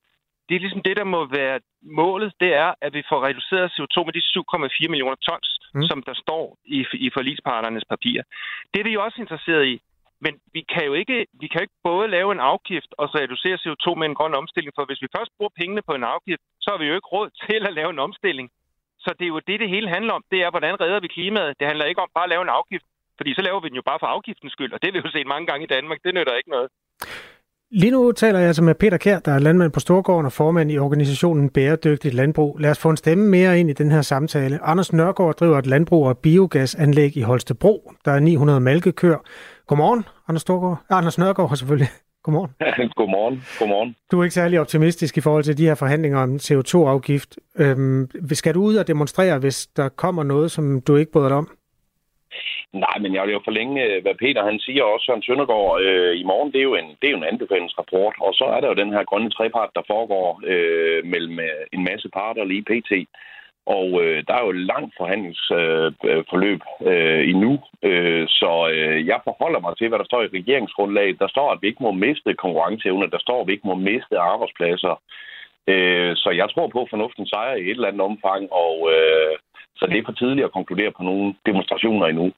[0.50, 3.96] det er ligesom det, der må være målet, det er, at vi får reduceret CO2
[4.06, 4.22] med de
[4.84, 5.82] 7,4 millioner tons, mm.
[5.90, 8.22] som der står i, i forlisparternes papir.
[8.70, 9.76] Det er vi jo også interesseret i.
[10.24, 13.14] Men vi kan jo ikke, vi kan jo ikke både lave en afgift og så
[13.18, 16.42] reducere CO2 med en grøn omstilling, for hvis vi først bruger pengene på en afgift,
[16.62, 18.48] så har vi jo ikke råd til at lave en omstilling.
[19.04, 20.24] Så det er jo det, det hele handler om.
[20.30, 21.56] Det er, hvordan redder vi klimaet.
[21.58, 22.86] Det handler ikke om bare at lave en afgift,
[23.16, 25.10] fordi så laver vi den jo bare for afgiftens skyld, og det har vi jo
[25.10, 25.98] set mange gange i Danmark.
[26.04, 26.68] Det nytter ikke noget.
[27.72, 30.72] Lige nu taler jeg altså med Peter Kær, der er landmand på Storgården og formand
[30.72, 32.58] i organisationen Bæredygtigt Landbrug.
[32.58, 34.58] Lad os få en stemme mere ind i den her samtale.
[34.62, 37.92] Anders Nørgaard driver et landbrug og biogasanlæg i Holstebro.
[38.04, 39.16] Der er 900 malkekør.
[39.66, 40.78] Godmorgen, Anders, Storgård.
[40.90, 41.88] Anders Nørgaard selvfølgelig.
[42.22, 42.50] Godmorgen.
[42.96, 43.44] godmorgen.
[43.58, 43.96] Godmorgen.
[44.10, 47.36] Du er ikke særlig optimistisk i forhold til de her forhandlinger om CO2-afgift.
[47.58, 51.36] Øhm, skal du ud og demonstrere, hvis der kommer noget, som du ikke bryder dig
[51.36, 51.48] om?
[52.72, 55.80] Nej, men jeg vil jo forlænge, øh, hvad Peter han siger også, Søren Søndergaard.
[55.80, 58.60] Øh, I morgen, det er, jo en, det er jo en anbefalingsrapport, og så er
[58.60, 62.68] der jo den her grønne trepart, der foregår øh, mellem øh, en masse parter lige
[62.70, 62.92] pt.
[63.66, 69.20] Og øh, der er jo langt forhandlingsforløb øh, øh, øh, endnu, øh, så øh, jeg
[69.24, 71.18] forholder mig til, hvad der står i regeringsgrundlaget.
[71.18, 74.18] Der står, at vi ikke må miste konkurrenceevne, der står, at vi ikke må miste
[74.18, 75.02] arbejdspladser.
[75.72, 79.32] Øh, så jeg tror på, at fornuften sejrer i et eller andet omfang, og øh,
[79.80, 82.32] så det er for tidligt at konkludere på nogle demonstrationer endnu.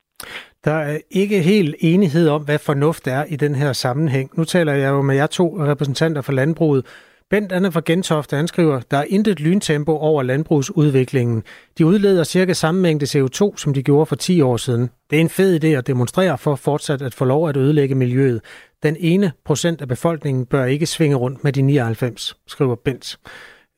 [0.65, 4.31] Der er ikke helt enighed om, hvad fornuft er i den her sammenhæng.
[4.39, 6.87] Nu taler jeg jo med jer to repræsentanter for landbruget.
[7.31, 11.43] Bent Anne fra Gentofte, anskriver, der er intet lyntempo over landbrugsudviklingen.
[11.79, 14.91] De udleder cirka samme mængde CO2, som de gjorde for 10 år siden.
[15.11, 18.41] Det er en fed idé at demonstrere for fortsat at få lov at ødelægge miljøet.
[18.83, 23.19] Den ene procent af befolkningen bør ikke svinge rundt med de 99, skriver Bent.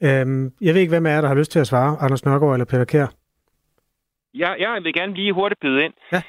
[0.02, 2.54] Øhm, jeg ved ikke, hvem af jer, der har lyst til at svare, Anders Nørgaard
[2.54, 3.06] eller Peter Kær?
[4.34, 5.94] Jeg, jeg vil gerne lige hurtigt byde ind.
[6.12, 6.22] Ja.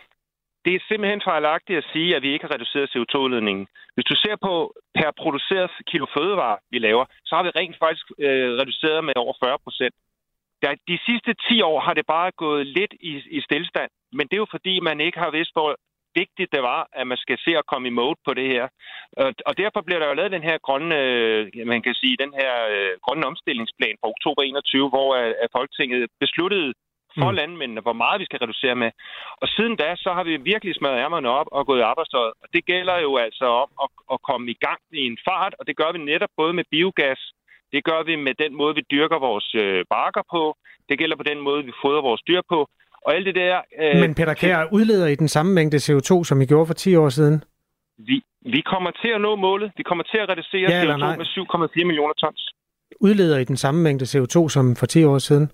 [0.65, 3.65] Det er simpelthen fejlagtigt at sige, at vi ikke har reduceret CO2-udledningen.
[3.95, 4.53] Hvis du ser på
[4.97, 9.33] per produceret kilo fødevare, vi laver, så har vi rent faktisk øh, reduceret med over
[9.43, 9.95] 40 procent.
[10.91, 14.43] De sidste 10 år har det bare gået lidt i, i stillestand, men det er
[14.45, 15.75] jo fordi, man ikke har vidst, hvor
[16.15, 18.65] vigtigt det var, at man skal se at komme i mode på det her.
[19.49, 22.53] Og derfor bliver der jo lavet den her grønne, øh, man kan sige, den her
[22.75, 25.07] øh, grønne omstillingsplan fra oktober 21, hvor
[25.57, 26.73] Folketinget besluttede
[27.21, 27.37] for mm.
[27.39, 28.89] landmændene, hvor meget vi skal reducere med.
[29.41, 32.33] Og siden da, så har vi virkelig smadret ærmerne op og gået i arbejdstøjet.
[32.41, 35.63] Og det gælder jo altså om at, at komme i gang i en fart, og
[35.67, 37.21] det gør vi netop både med biogas,
[37.73, 40.43] det gør vi med den måde, vi dyrker vores øh, barker på,
[40.89, 42.59] det gælder på den måde, vi fodrer vores dyr på,
[43.05, 43.55] og alt det der...
[43.81, 46.95] Øh, Men Peter Kjær, udleder I den samme mængde CO2, som I gjorde for 10
[46.95, 47.43] år siden?
[47.97, 49.71] Vi, vi kommer til at nå målet.
[49.77, 52.51] Vi kommer til at reducere ja, CO2 med 7,4 millioner tons.
[52.99, 55.51] Udleder I den samme mængde CO2 som for 10 år siden?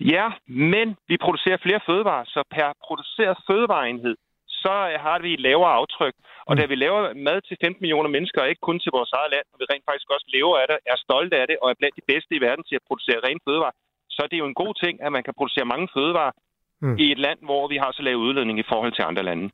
[0.00, 0.26] Ja,
[0.70, 4.14] men vi producerer flere fødevarer, så per produceret fødevareenhed,
[4.62, 4.74] så
[5.06, 6.14] har vi et lavere aftryk.
[6.48, 6.58] Og mm.
[6.58, 9.46] da vi laver mad til 15 millioner mennesker, og ikke kun til vores eget land,
[9.52, 11.96] og vi rent faktisk også lever af det, er stolte af det, og er blandt
[12.00, 13.74] de bedste i verden til at producere ren fødevare,
[14.14, 16.34] så er det jo en god ting, at man kan producere mange fødevarer
[16.82, 16.96] mm.
[17.02, 19.46] i et land, hvor vi har så lav udledning i forhold til andre lande.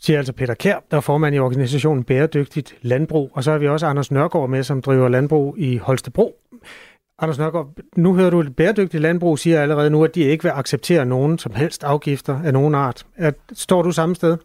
[0.00, 3.30] Siger altså Peter Kær, der er formand i organisationen Bæredygtigt Landbrug.
[3.34, 6.26] Og så har vi også Anders Nørgaard med, som driver landbrug i Holstebro.
[7.22, 10.50] Anders Nørgaard, nu hører du, at bæredygtigt landbrug siger allerede nu, at de ikke vil
[10.50, 13.06] acceptere nogen som helst afgifter af nogen art.
[13.16, 14.38] Er, står du samme sted?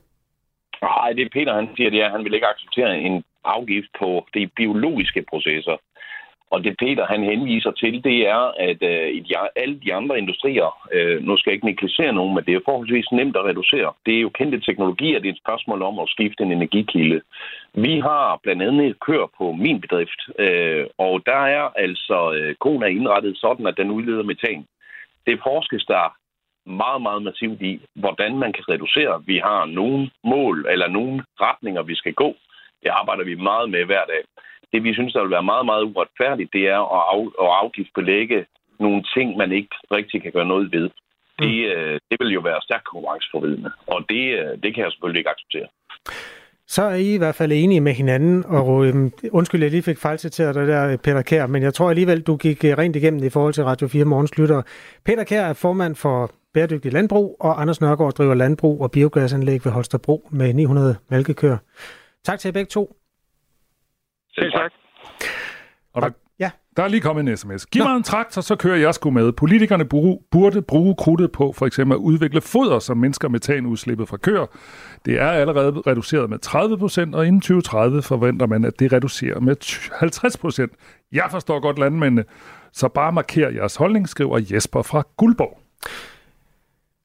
[0.81, 4.25] Nej, det Peter han siger, det er, at han vil ikke acceptere en afgift på
[4.33, 5.77] de biologiske processer.
[6.53, 10.17] Og det Peter han henviser til, det er, at øh, i de, alle de andre
[10.17, 13.89] industrier, øh, nu skal jeg ikke negligere nogen, men det er forholdsvis nemt at reducere.
[14.05, 17.21] Det er jo kendte teknologier, det er et spørgsmål om at skifte en energikilde.
[17.73, 22.83] Vi har blandt andet kør på min bedrift, øh, og der er altså, øh, konen
[22.83, 24.65] er indrettet sådan, at den udleder metan.
[25.27, 26.15] Det forskes der
[26.65, 29.23] meget, meget massivt i, hvordan man kan reducere.
[29.25, 32.35] Vi har nogle mål eller nogle retninger, vi skal gå.
[32.83, 34.23] Det arbejder vi meget med hver dag
[34.73, 38.45] det, vi synes, der vil være meget, meget uretfærdigt, det er at, af, at afgiftsbelægge
[38.79, 40.89] nogle ting, man ikke rigtig kan gøre noget ved.
[41.39, 41.73] Det, mm.
[41.73, 45.33] øh, det vil jo være stærkt konkurrenceforvidende, og det, øh, det kan jeg selvfølgelig ikke
[45.35, 45.67] acceptere.
[46.67, 49.97] Så er I i hvert fald enige med hinanden, og øhm, undskyld, jeg lige fik
[49.97, 53.29] fejlciteret dig der, Peter Kær, men jeg tror alligevel, du gik øh, rent igennem i
[53.29, 54.61] forhold til Radio 4 Morgens lytter.
[55.05, 59.71] Peter Kær er formand for Bæredygtig Landbrug, og Anders Nørgaard driver landbrug og biogasanlæg ved
[59.71, 61.57] Holstebro med 900 malkekør.
[62.23, 62.95] Tak til jer begge to.
[64.35, 64.71] Selv tak.
[65.93, 66.09] Og der.
[66.77, 67.65] Der er lige kommet en sms.
[67.65, 67.89] Giv Nå.
[67.89, 69.31] mig en traktor, så kører jeg sgu med.
[69.31, 69.85] Politikerne
[70.31, 74.45] burde bruge krudtet på for eksempel at udvikle foder, som mindsker metanudslippet fra køer.
[75.05, 79.39] Det er allerede reduceret med 30 procent, og inden 2030 forventer man, at det reducerer
[79.39, 79.55] med
[79.99, 80.71] 50 procent.
[81.11, 82.23] Jeg forstår godt landmændene,
[82.71, 85.59] så bare marker jeres holdning, skriver Jesper fra Guldborg.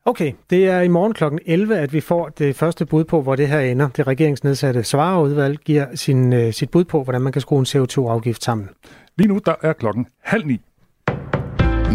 [0.04, 1.24] Okay, det er i morgen kl.
[1.46, 3.88] 11, at vi får det første bud på, hvor det her ender.
[3.88, 8.44] Det regeringsnedsatte svareudvalg giver sin, uh, sit bud på, hvordan man kan skrue en CO2-afgift
[8.44, 8.68] sammen.
[9.18, 10.58] Lige nu der er klokken halv ni.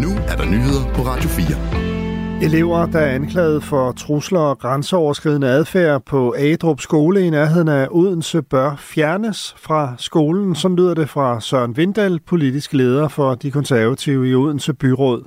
[0.04, 2.46] Nu er der nyheder på Radio 4.
[2.46, 7.84] Elever, der er anklaget for trusler og grænseoverskridende adfærd på Adrup skole i nærheden af
[7.90, 10.54] Odense, bør fjernes fra skolen.
[10.54, 15.20] Sådan lyder det fra Søren Vindal, politisk leder for de konservative i Odense Byråd.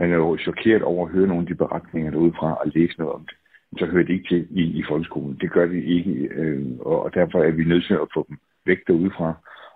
[0.00, 3.14] Man er jo chokeret over at høre nogle af de beretninger derudefra og læse noget
[3.14, 3.36] om det.
[3.78, 5.38] Så hører det ikke til i, i folkeskolen.
[5.40, 8.78] Det gør det ikke, øh, og derfor er vi nødt til at få dem væk
[8.86, 9.28] derudefra.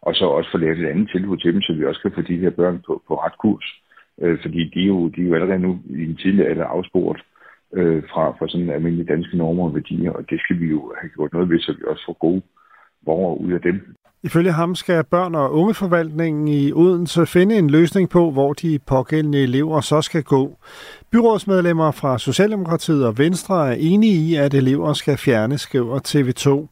[0.02, 2.22] Og så også få lavet et andet tilbud til dem, så vi også kan få
[2.22, 3.64] de her børn på, på ret kurs
[4.20, 7.20] øh, fordi de er, jo, de er jo allerede nu i en tidlig alder afspurgt
[7.74, 11.10] øh, fra, fra sådan almindelige danske normer og værdier, og det skal vi jo have
[11.10, 12.42] gjort noget ved, så vi også får gode
[13.04, 13.96] borgere ud af dem.
[14.22, 19.42] Ifølge ham skal børn- og ungeforvaltningen i Odense finde en løsning på, hvor de pågældende
[19.42, 20.58] elever så skal gå.
[21.10, 26.68] Byrådsmedlemmer fra Socialdemokratiet og Venstre er enige i, at elever skal fjernes, skriver TV2.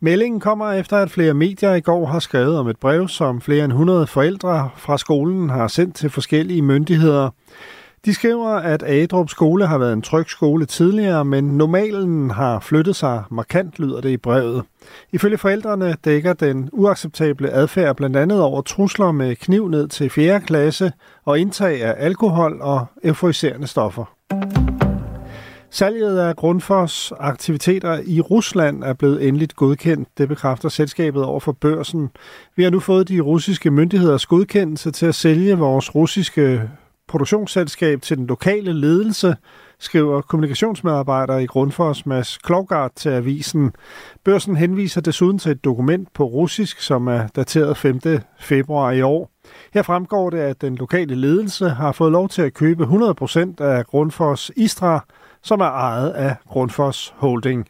[0.00, 3.64] Meldingen kommer efter, at flere medier i går har skrevet om et brev, som flere
[3.64, 7.30] end 100 forældre fra skolen har sendt til forskellige myndigheder.
[8.04, 12.96] De skriver, at Adrup skole har været en tryg skole tidligere, men normalen har flyttet
[12.96, 14.64] sig markant, lyder det i brevet.
[15.12, 20.40] Ifølge forældrene dækker den uacceptable adfærd blandt andet over trusler med kniv ned til 4.
[20.40, 20.92] klasse
[21.24, 24.14] og indtag af alkohol og euforiserende stoffer.
[25.70, 30.08] Salget af Grundfos aktiviteter i Rusland er blevet endeligt godkendt.
[30.18, 32.10] Det bekræfter selskabet over for børsen.
[32.56, 36.70] Vi har nu fået de russiske myndigheders godkendelse til at sælge vores russiske
[37.12, 39.36] produktionsselskab til den lokale ledelse,
[39.78, 43.72] skriver kommunikationsmedarbejder i Grundfos Mads Klogart til avisen.
[44.24, 48.00] Børsen henviser desuden til et dokument på russisk, som er dateret 5.
[48.40, 49.30] februar i år.
[49.74, 53.86] Her fremgår det, at den lokale ledelse har fået lov til at købe 100% af
[53.86, 55.04] Grundfos Istra,
[55.42, 57.68] som er ejet af Grundfos Holding.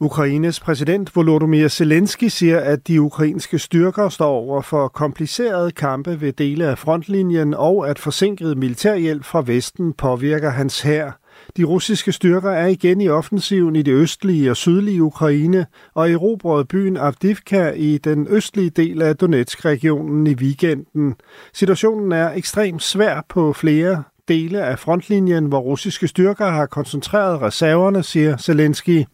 [0.00, 6.32] Ukraines præsident Volodymyr Zelensky siger, at de ukrainske styrker står over for komplicerede kampe ved
[6.32, 11.10] dele af frontlinjen, og at forsinket militærhjælp fra Vesten påvirker hans hær.
[11.56, 16.64] De russiske styrker er igen i offensiven i det østlige og sydlige Ukraine og erobrede
[16.64, 21.14] byen Avdivka i den østlige del af Donetsk-regionen i weekenden.
[21.54, 28.02] Situationen er ekstremt svær på flere dele af frontlinjen, hvor russiske styrker har koncentreret reserverne,
[28.02, 29.04] siger Zelensky.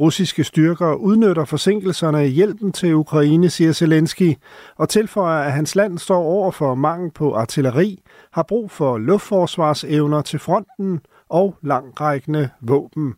[0.00, 4.34] Russiske styrker udnytter forsinkelserne i hjælpen til Ukraine, siger Zelensky,
[4.76, 10.22] og tilføjer, at hans land står over for mangel på artilleri, har brug for luftforsvarsevner
[10.22, 13.14] til fronten og langrækkende våben.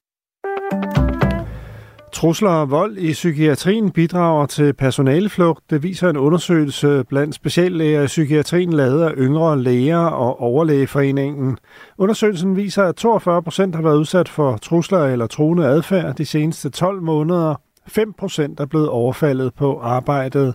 [2.12, 5.70] Trusler og vold i psykiatrien bidrager til personaleflugt.
[5.70, 11.58] Det viser en undersøgelse blandt speciallæger i psykiatrien lavet af yngre læger og overlægeforeningen.
[11.98, 16.70] Undersøgelsen viser, at 42 procent har været udsat for trusler eller truende adfærd de seneste
[16.70, 17.54] 12 måneder.
[17.86, 20.54] 5 procent er blevet overfaldet på arbejdet.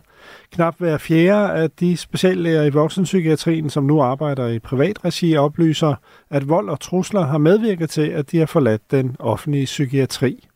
[0.52, 5.96] Knap hver fjerde af de speciallæger i voksenpsykiatrien, som nu arbejder i privat regi, oplyser,
[6.30, 10.48] at vold og trusler har medvirket til, at de har forladt den offentlige psykiatri.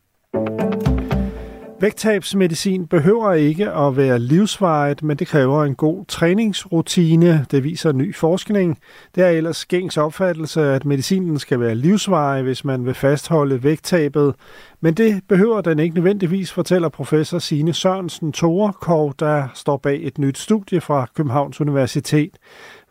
[1.80, 7.46] Vægttabsmedicin behøver ikke at være livsvarigt, men det kræver en god træningsrutine.
[7.50, 8.78] Det viser ny forskning.
[9.14, 14.34] Det er ellers gængs opfattelse, at medicinen skal være livsvarig, hvis man vil fastholde vægttabet.
[14.80, 20.18] Men det behøver den ikke nødvendigvis, fortæller professor Sine Sørensen Torekov, der står bag et
[20.18, 22.30] nyt studie fra Københavns Universitet.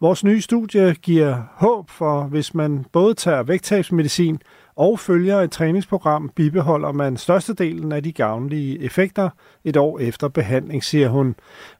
[0.01, 4.39] Vores nye studie giver håb for, hvis man både tager vægttabsmedicin
[4.79, 9.29] og følger et træningsprogram, bibeholder man størstedelen af de gavnlige effekter
[9.63, 11.35] et år efter behandling, siger hun.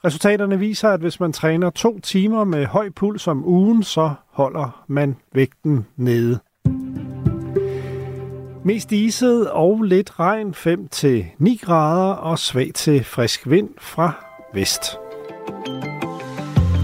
[0.05, 4.83] Resultaterne viser, at hvis man træner to timer med høj puls om ugen, så holder
[4.87, 6.39] man vægten nede.
[8.63, 14.83] Mest iset og lidt regn 5-9 grader og svag til frisk vind fra vest.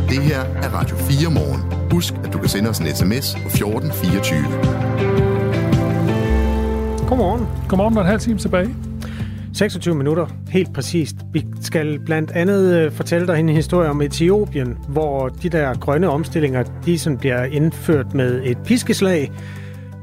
[0.09, 1.91] Det her er Radio 4 morgen.
[1.91, 5.24] Husk, at du kan sende os en sms på 1424.
[7.07, 7.47] Godmorgen.
[7.69, 8.75] Godmorgen, der er en halv time tilbage.
[9.53, 11.15] 26 minutter, helt præcist.
[11.33, 16.09] Vi skal blandt andet øh, fortælle dig en historie om Etiopien, hvor de der grønne
[16.09, 19.31] omstillinger, de sådan bliver indført med et piskeslag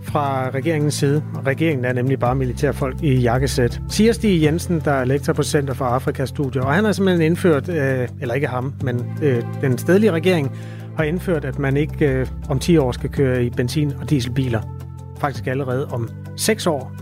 [0.02, 1.22] fra regeringens side.
[1.46, 3.80] Regeringen er nemlig bare militærfolk i jakkesæt.
[3.88, 7.68] Siger Stig Jensen, der er lektor på Center for Afrikastudier, og han har simpelthen indført,
[7.68, 10.52] øh, eller ikke ham, men øh, den stedlige regering
[10.96, 14.60] har indført, at man ikke øh, om 10 år skal køre i benzin- og dieselbiler.
[15.18, 16.08] Faktisk allerede om
[16.42, 16.92] 6 år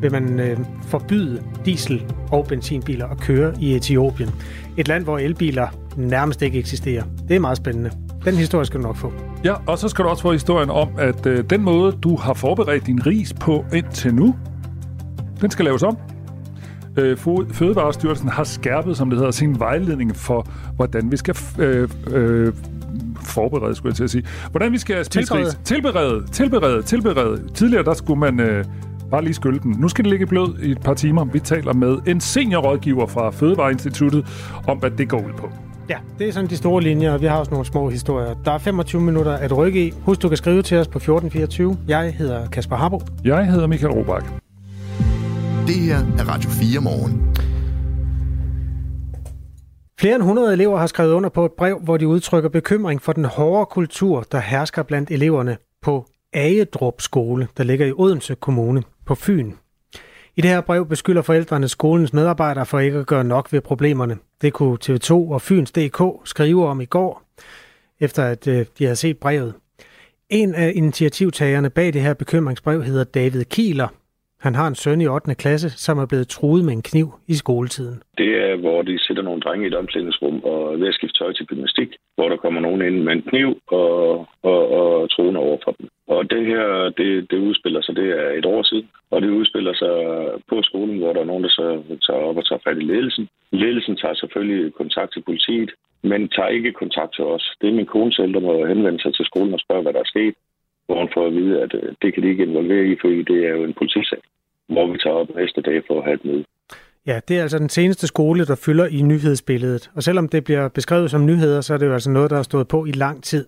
[0.00, 4.30] vil man øh, forbyde diesel- og benzinbiler at køre i Etiopien.
[4.76, 7.04] Et land, hvor elbiler nærmest ikke eksisterer.
[7.28, 7.90] Det er meget spændende.
[8.24, 9.12] Den historie skal du nok få.
[9.44, 12.34] Ja, og så skal du også få historien om, at øh, den måde, du har
[12.34, 14.34] forberedt din ris på indtil nu,
[15.40, 15.98] den skal laves om.
[16.96, 17.16] Øh,
[17.52, 22.52] Fødevarestyrelsen har skærpet, som det hedder, sin vejledning for, hvordan vi skal øh, øh,
[23.30, 24.24] forberede, skulle jeg til at sige.
[24.50, 25.58] Hvordan vi skal ris.
[25.64, 27.42] Tilberede, tilberede, tilberede.
[27.54, 28.64] Tidligere, der skulle man øh,
[29.10, 29.76] bare lige skylde den.
[29.78, 31.24] Nu skal det ligge blød i et par timer.
[31.24, 34.26] Vi taler med en seniorrådgiver fra Fødevareinstituttet
[34.68, 35.48] om, hvad det går ud på.
[35.88, 38.34] Ja, det er sådan de store linjer, og vi har også nogle små historier.
[38.44, 39.92] Der er 25 minutter at rykke i.
[40.04, 41.76] Husk, du kan skrive til os på 1424.
[41.88, 43.00] Jeg hedder Kasper Harbo.
[43.24, 44.26] Jeg hedder Michael Robach.
[45.66, 47.36] Det her er Radio 4 morgen.
[50.00, 53.12] Flere end 100 elever har skrevet under på et brev, hvor de udtrykker bekymring for
[53.12, 58.82] den hårde kultur, der hersker blandt eleverne på Agedrup skole, der ligger i Odense Kommune
[59.06, 59.52] på Fyn.
[60.36, 64.18] I det her brev beskylder forældrene skolens medarbejdere for ikke at gøre nok ved problemerne.
[64.42, 67.22] Det kunne TV2 og Fyns.dk skrive om i går,
[68.00, 69.54] efter at øh, de havde set brevet.
[70.28, 73.88] En af initiativtagerne bag det her bekymringsbrev hedder David Kieler.
[74.46, 75.34] Han har en søn i 8.
[75.34, 78.02] klasse, som er blevet truet med en kniv i skoletiden.
[78.18, 81.18] Det er, hvor de sætter nogle drenge i et omklædningsrum og er ved at skifte
[81.18, 85.40] tøj til gymnastik, hvor der kommer nogen ind med en kniv og, og, og truende
[85.40, 85.88] over for dem.
[86.06, 86.64] Og det her,
[86.98, 89.94] det, det udspiller sig, det er et år siden, og det udspiller sig
[90.48, 91.66] på skolen, hvor der er nogen, der så
[92.06, 93.28] tager op og tager fat i ledelsen.
[93.52, 95.70] Ledelsen tager selvfølgelig kontakt til politiet,
[96.02, 97.44] men tager ikke kontakt til os.
[97.60, 100.00] Det er min kone selv, der må henvende sig til skolen og spørge, hvad der
[100.00, 100.34] er sket
[100.90, 103.38] hvor hun får at vide, at øh, det kan de ikke involvere i, fordi det
[103.48, 104.22] er jo en politisag,
[104.68, 106.44] hvor vi tager op næste dag for at have et møde.
[107.06, 109.90] Ja, det er altså den seneste skole, der fylder i nyhedsbilledet.
[109.96, 112.42] Og selvom det bliver beskrevet som nyheder, så er det jo altså noget, der har
[112.42, 113.46] stået på i lang tid.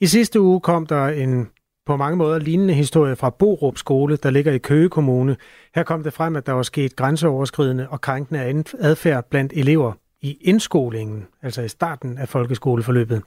[0.00, 1.48] I sidste uge kom der en
[1.86, 5.36] på mange måder lignende historie fra Borup skole, der ligger i Køge Kommune.
[5.74, 10.38] Her kom det frem, at der var sket grænseoverskridende og krænkende adfærd blandt elever i
[10.40, 13.22] indskolingen, altså i starten af folkeskoleforløbet.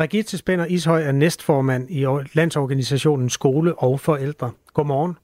[0.00, 4.50] Regitte Spænder Ishøj er næstformand i Landsorganisationen Skole og Forældre.
[4.74, 5.16] Godmorgen.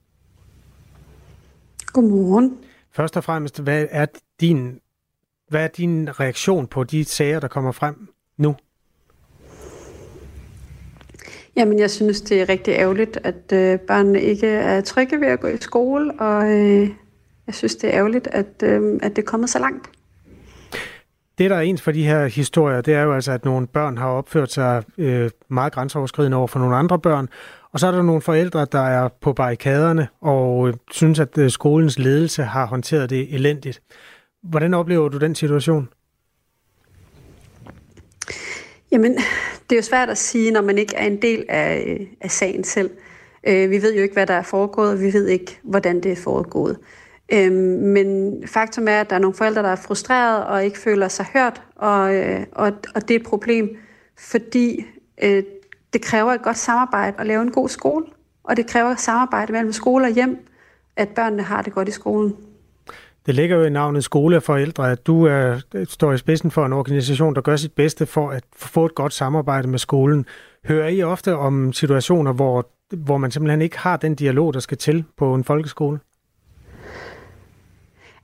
[1.87, 2.59] Godmorgen.
[2.93, 4.07] Først og fremmest, hvad er
[4.41, 4.81] din,
[5.49, 8.57] hvad er din reaktion på de sager, der kommer frem nu?
[11.57, 15.41] Jamen, jeg synes, det er rigtig ærgerligt, at øh, børnene ikke er trygge ved at
[15.41, 16.91] gå i skole, og øh,
[17.47, 19.91] jeg synes, det er ærgerligt, at, øh, at det er kommet så langt.
[21.39, 23.99] Det, der er ens for de her historier, det er jo altså, at nogle børn
[23.99, 27.29] har opført sig øh, meget grænseoverskridende over for nogle andre børn,
[27.73, 31.51] og så er der nogle forældre, der er på barrikaderne og øh, synes, at øh,
[31.51, 33.83] skolens ledelse har håndteret det elendigt.
[34.43, 35.89] Hvordan oplever du den situation?
[38.93, 42.07] Jamen, det er jo svært at sige, når man ikke er en del af, øh,
[42.21, 42.91] af sagen selv.
[43.47, 46.13] Øh, vi ved jo ikke, hvad der er foregået, og vi ved ikke, hvordan det
[46.13, 46.79] er foregået.
[47.35, 51.09] Øhm, men faktum er, at der er nogle forældre, der er frustrerede og ikke føler
[51.09, 53.77] sig hørt, og, øh, og, og det er et problem,
[54.19, 54.85] fordi
[55.23, 55.43] øh,
[55.93, 58.05] det kræver et godt samarbejde at lave en god skole,
[58.45, 60.47] og det kræver samarbejde mellem skole og hjem,
[60.97, 62.37] at børnene har det godt i skolen.
[63.27, 66.67] Det ligger jo i navnet Skole og Forældre, at du er, står i spidsen for
[66.67, 70.27] en organisation, der gør sit bedste for at få et godt samarbejde med skolen.
[70.65, 74.79] Hører I ofte om situationer, hvor, hvor man simpelthen ikke har den dialog, der skal
[74.79, 75.99] til på en folkeskole?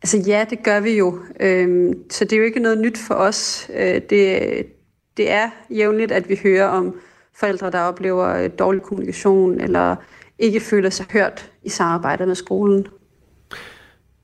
[0.03, 1.19] Altså ja, det gør vi jo.
[1.41, 3.71] Øhm, så det er jo ikke noget nyt for os.
[3.75, 4.67] Øh, det,
[5.17, 6.95] det er jævnligt, at vi hører om
[7.41, 9.97] forældre, der oplever øh, dårlig kommunikation eller
[10.39, 12.87] ikke føler sig hørt i samarbejdet med skolen.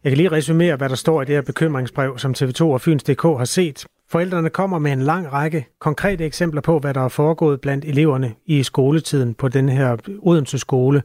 [0.05, 3.23] Jeg kan lige resumere, hvad der står i det her bekymringsbrev, som TV2 og Fyns.dk
[3.23, 3.87] har set.
[4.11, 8.35] Forældrene kommer med en lang række konkrete eksempler på, hvad der er foregået blandt eleverne
[8.47, 11.03] i skoletiden på den her Odense skole,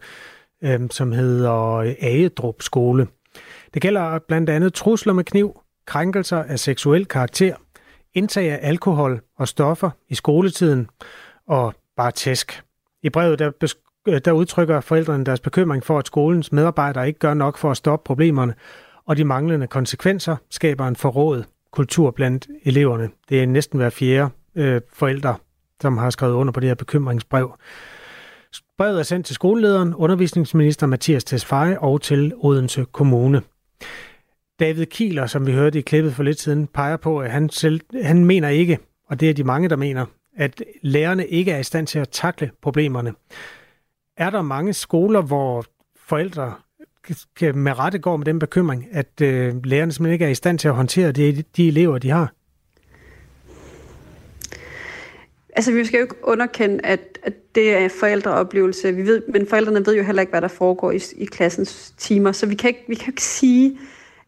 [0.63, 3.07] øh, som hedder Agedrup skole.
[3.73, 7.55] Det gælder blandt andet trusler med kniv, krænkelser af seksuel karakter,
[8.13, 10.87] indtag af alkohol og stoffer i skoletiden
[11.47, 12.63] og bare tæsk.
[13.03, 13.75] I brevet der,
[14.07, 17.77] øh, der udtrykker forældrene deres bekymring for, at skolens medarbejdere ikke gør nok for at
[17.77, 18.53] stoppe problemerne,
[19.05, 23.09] og de manglende konsekvenser skaber en forrådet kultur blandt eleverne.
[23.29, 25.35] Det er næsten hver fjerde øh, forældre,
[25.81, 27.57] som har skrevet under på det her bekymringsbrev.
[28.77, 33.41] Brevet er sendt til skolelederen, undervisningsminister Mathias Tesfaye og til Odense Kommune.
[34.59, 37.81] David Kieler, som vi hørte i klippet for lidt siden, peger på, at han, selv,
[38.03, 40.05] han mener ikke, og det er de mange, der mener,
[40.37, 43.13] at lærerne ikke er i stand til at takle problemerne.
[44.17, 45.65] Er der mange skoler, hvor
[46.05, 46.53] forældre
[47.53, 50.67] med rette går med den bekymring, at øh, lærerne simpelthen ikke er i stand til
[50.67, 52.33] at håndtere de, de elever, de har?
[55.59, 58.95] Altså, vi skal jo ikke underkende, at, at det er forældreoplevelse.
[58.95, 62.31] Vi ved, men forældrene ved jo heller ikke, hvad der foregår i, i klassens timer,
[62.31, 63.79] så vi kan, ikke, vi kan ikke sige,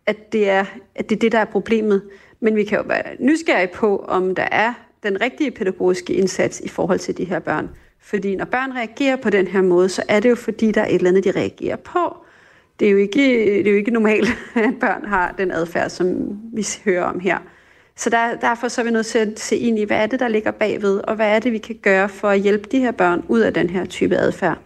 [0.05, 0.65] at det, er,
[0.95, 2.01] at det er det, der er problemet.
[2.39, 4.73] Men vi kan jo være nysgerrige på, om der er
[5.03, 7.69] den rigtige pædagogiske indsats i forhold til de her børn.
[7.99, 10.87] Fordi når børn reagerer på den her måde, så er det jo fordi, der er
[10.87, 12.17] et eller andet, de reagerer på.
[12.79, 13.21] Det er jo ikke,
[13.57, 17.37] det er jo ikke normalt, at børn har den adfærd, som vi hører om her.
[17.95, 20.19] Så der, derfor så er vi nødt til at se ind i, hvad er det,
[20.19, 22.91] der ligger bagved, og hvad er det, vi kan gøre for at hjælpe de her
[22.91, 24.57] børn ud af den her type adfærd.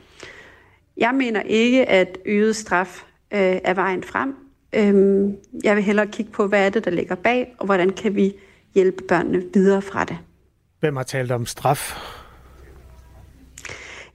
[0.97, 3.03] Jeg mener ikke, at øget straf
[3.33, 4.35] øh, er vejen frem.
[4.73, 8.15] Øhm, jeg vil hellere kigge på, hvad er det, der ligger bag, og hvordan kan
[8.15, 8.33] vi
[8.73, 10.17] hjælpe børnene videre fra det.
[10.79, 11.97] Hvem har talt om straf?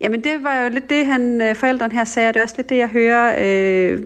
[0.01, 2.55] Jamen det var jo lidt det, han, øh, forældrene her sagde, og det er også
[2.57, 4.03] lidt det, jeg hører øh,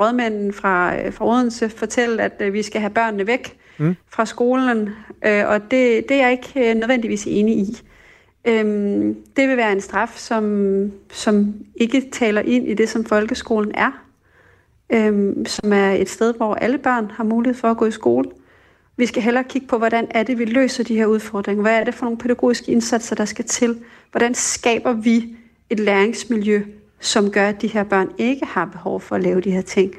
[0.00, 3.94] rådmanden fra, øh, fra Odense fortælle, at øh, vi skal have børnene væk mm.
[4.08, 4.90] fra skolen,
[5.26, 7.82] øh, og det, det er jeg ikke øh, nødvendigvis enig i.
[8.44, 13.72] Øhm, det vil være en straf, som, som ikke taler ind i det, som folkeskolen
[13.74, 13.90] er,
[14.92, 18.30] øhm, som er et sted, hvor alle børn har mulighed for at gå i skole.
[18.96, 21.62] Vi skal hellere kigge på, hvordan er det, vi løser de her udfordringer.
[21.62, 23.78] Hvad er det for nogle pædagogiske indsatser, der skal til?
[24.10, 25.36] Hvordan skaber vi
[25.70, 26.62] et læringsmiljø,
[27.00, 29.94] som gør, at de her børn ikke har behov for at lave de her ting,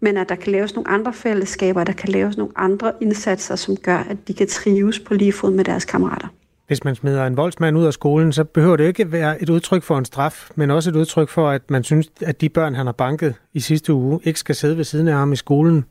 [0.00, 3.76] men at der kan laves nogle andre fællesskaber, der kan laves nogle andre indsatser, som
[3.76, 6.28] gør, at de kan trives på lige fod med deres kammerater.
[6.66, 9.82] Hvis man smider en voldsmand ud af skolen, så behøver det ikke være et udtryk
[9.82, 12.86] for en straf, men også et udtryk for, at man synes, at de børn, han
[12.86, 15.84] har banket i sidste uge, ikke skal sidde ved siden af ham i skolen.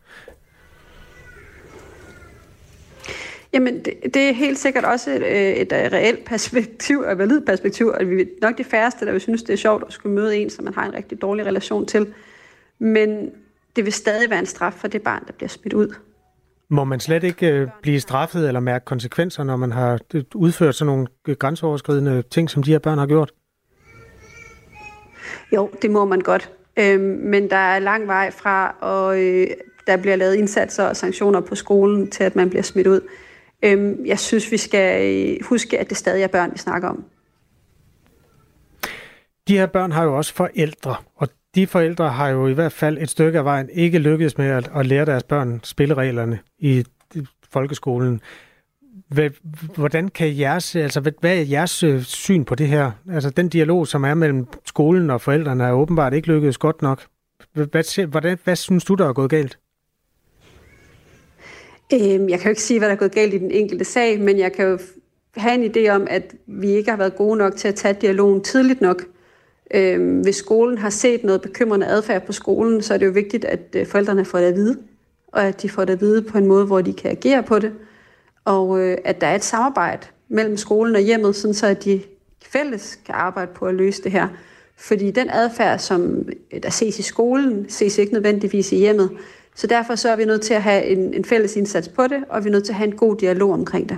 [3.54, 7.42] Jamen, det, det er helt sikkert også et, øh, et, et reelt perspektiv, et valid
[7.42, 10.16] perspektiv, og vi er nok de færreste, der vil synes, det er sjovt at skulle
[10.16, 12.08] møde en, som man har en rigtig dårlig relation til.
[12.80, 13.30] Men
[13.78, 15.96] det vil stadig være en straf for det barn, der bliver smidt ud.
[16.70, 20.76] Må man slet ikke øh, blive straffet eller mærke konsekvenser, når man har øh, udført
[20.76, 21.08] sådan nogle
[21.40, 23.32] grænseoverskridende ting, som de her børn har gjort?
[25.56, 26.52] Jo, det må man godt.
[26.80, 29.48] Øhm, men der er lang vej fra, og øh,
[29.88, 33.02] der bliver lavet indsatser og sanktioner på skolen til, at man bliver smidt ud.
[33.64, 37.06] Øhm, jeg synes, vi skal øh, huske, at det stadig er børn, vi snakker om.
[39.48, 42.98] De her børn har jo også forældre, og de forældre har jo i hvert fald
[42.98, 46.84] et stykke af vejen ikke lykkedes med at, at lære deres børn spillereglerne i
[47.52, 48.22] folkeskolen.
[49.76, 52.92] Hvordan kan jeres, altså hvad er jeres øh, syn på det her?
[53.12, 57.04] Altså den dialog, som er mellem skolen og forældrene, er åbenbart ikke lykkedes godt nok.
[57.54, 59.60] Hvad, hvordan, hvad synes du, der er gået galt?
[61.94, 64.20] Øhm, jeg kan jo ikke sige, hvad der er gået galt i den enkelte sag,
[64.20, 64.80] men jeg kan jo
[65.38, 68.44] have en idé om, at vi ikke har været gode nok til at tage dialogen
[68.44, 69.04] tidligt nok.
[69.74, 73.46] Øhm, hvis skolen har set noget bekymrende adfærd på skolen, så er det jo vigtigt,
[73.46, 74.78] at øh, forældrene får det at vide,
[75.28, 77.60] og at de får det at vide på en måde, hvor de kan agere på
[77.60, 77.74] det,
[78.46, 82.02] og øh, at der er et samarbejde mellem skolen og hjemmet, sådan så at de
[82.44, 84.28] fælles kan arbejde på at løse det her.
[84.78, 89.10] Fordi den adfærd, som øh, der ses i skolen, ses ikke nødvendigvis i hjemmet.
[89.56, 92.24] Så derfor så er vi nødt til at have en, en fælles indsats på det,
[92.30, 93.98] og vi er nødt til at have en god dialog omkring det.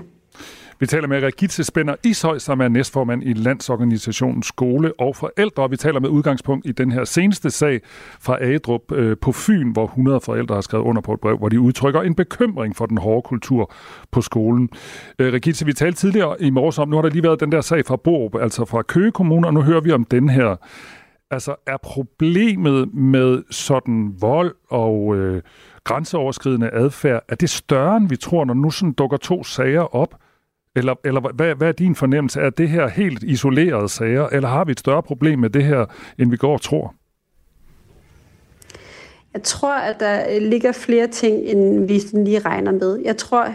[0.82, 5.72] Vi taler med Regitze Spænder Ishøj, som er næstformand i Landsorganisationen Skole og Forældre, og
[5.72, 7.82] vi taler med udgangspunkt i den her seneste sag
[8.20, 11.50] fra Adrup øh, på Fyn, hvor 100 forældre har skrevet under på et brev, hvor
[11.50, 13.74] de udtrykker en bekymring for den hårde kultur
[14.12, 14.70] på skolen.
[15.20, 17.62] Øh, Regitze, vi talte tidligere i morges om, nu har der lige været den der
[17.62, 20.56] sag fra Borup, altså fra Køge Kommune, og nu hører vi om den her.
[21.32, 25.42] Altså, er problemet med sådan vold og øh,
[25.84, 30.16] grænseoverskridende adfærd, er det større, end vi tror, når nu sådan dukker to sager op?
[30.80, 32.40] Eller, eller hvad, hvad er din fornemmelse?
[32.40, 35.86] Er det her helt isolerede sager, eller har vi et større problem med det her,
[36.20, 36.96] end vi går og tror?
[39.34, 43.00] Jeg tror, at der øh, ligger flere ting, end vi lige regner med.
[43.06, 43.48] Jeg tror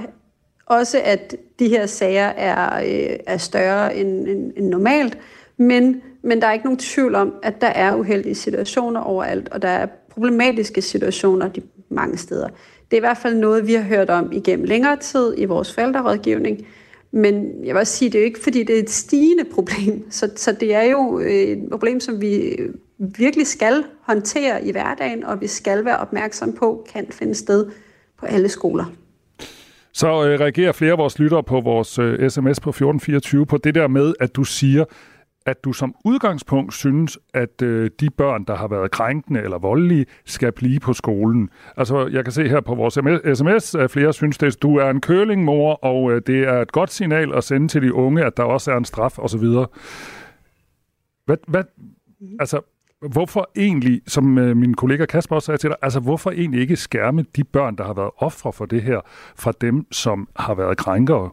[0.67, 5.19] også, at de her sager er, øh, er større end, end, end normalt,
[5.57, 9.63] men, men der er ikke nogen tvivl om, at der er uheldige situationer overalt, og
[9.63, 12.49] der er problematiske situationer de mange steder.
[12.91, 15.75] Det er i hvert fald noget, vi har hørt om igennem længere tid i vores
[15.75, 16.67] forældrerådgivning,
[17.15, 20.11] men jeg vil også sige, det er ikke, fordi det er et stigende problem.
[20.11, 24.73] Så, så det er jo øh, et problem, som vi øh, virkelig skal håndtere i
[24.73, 27.71] hverdagen, og vi skal være opmærksom på, kan finde sted
[28.19, 28.85] på alle skoler.
[29.93, 33.75] Så øh, reagerer flere af vores lyttere på vores øh, sms på 1424 på det
[33.75, 34.85] der med, at du siger,
[35.47, 40.07] at du som udgangspunkt synes, at øh, de børn, der har været krænkende eller voldelige,
[40.25, 41.51] skal blive på skolen.
[41.77, 42.95] Altså, jeg kan se her på vores
[43.39, 46.91] sms, at flere synes, at du er en kølingmor, og øh, det er et godt
[46.91, 49.45] signal at sende til de unge, at der også er en straf osv.
[51.27, 51.65] Hvad, hvad,
[52.41, 52.61] altså,
[53.09, 56.77] hvorfor egentlig, som øh, min kollega Kasper også sagde til dig, altså hvorfor egentlig ikke
[56.77, 59.01] skærme de børn, der har været ofre for det her,
[59.37, 61.31] fra dem, som har været krænkere?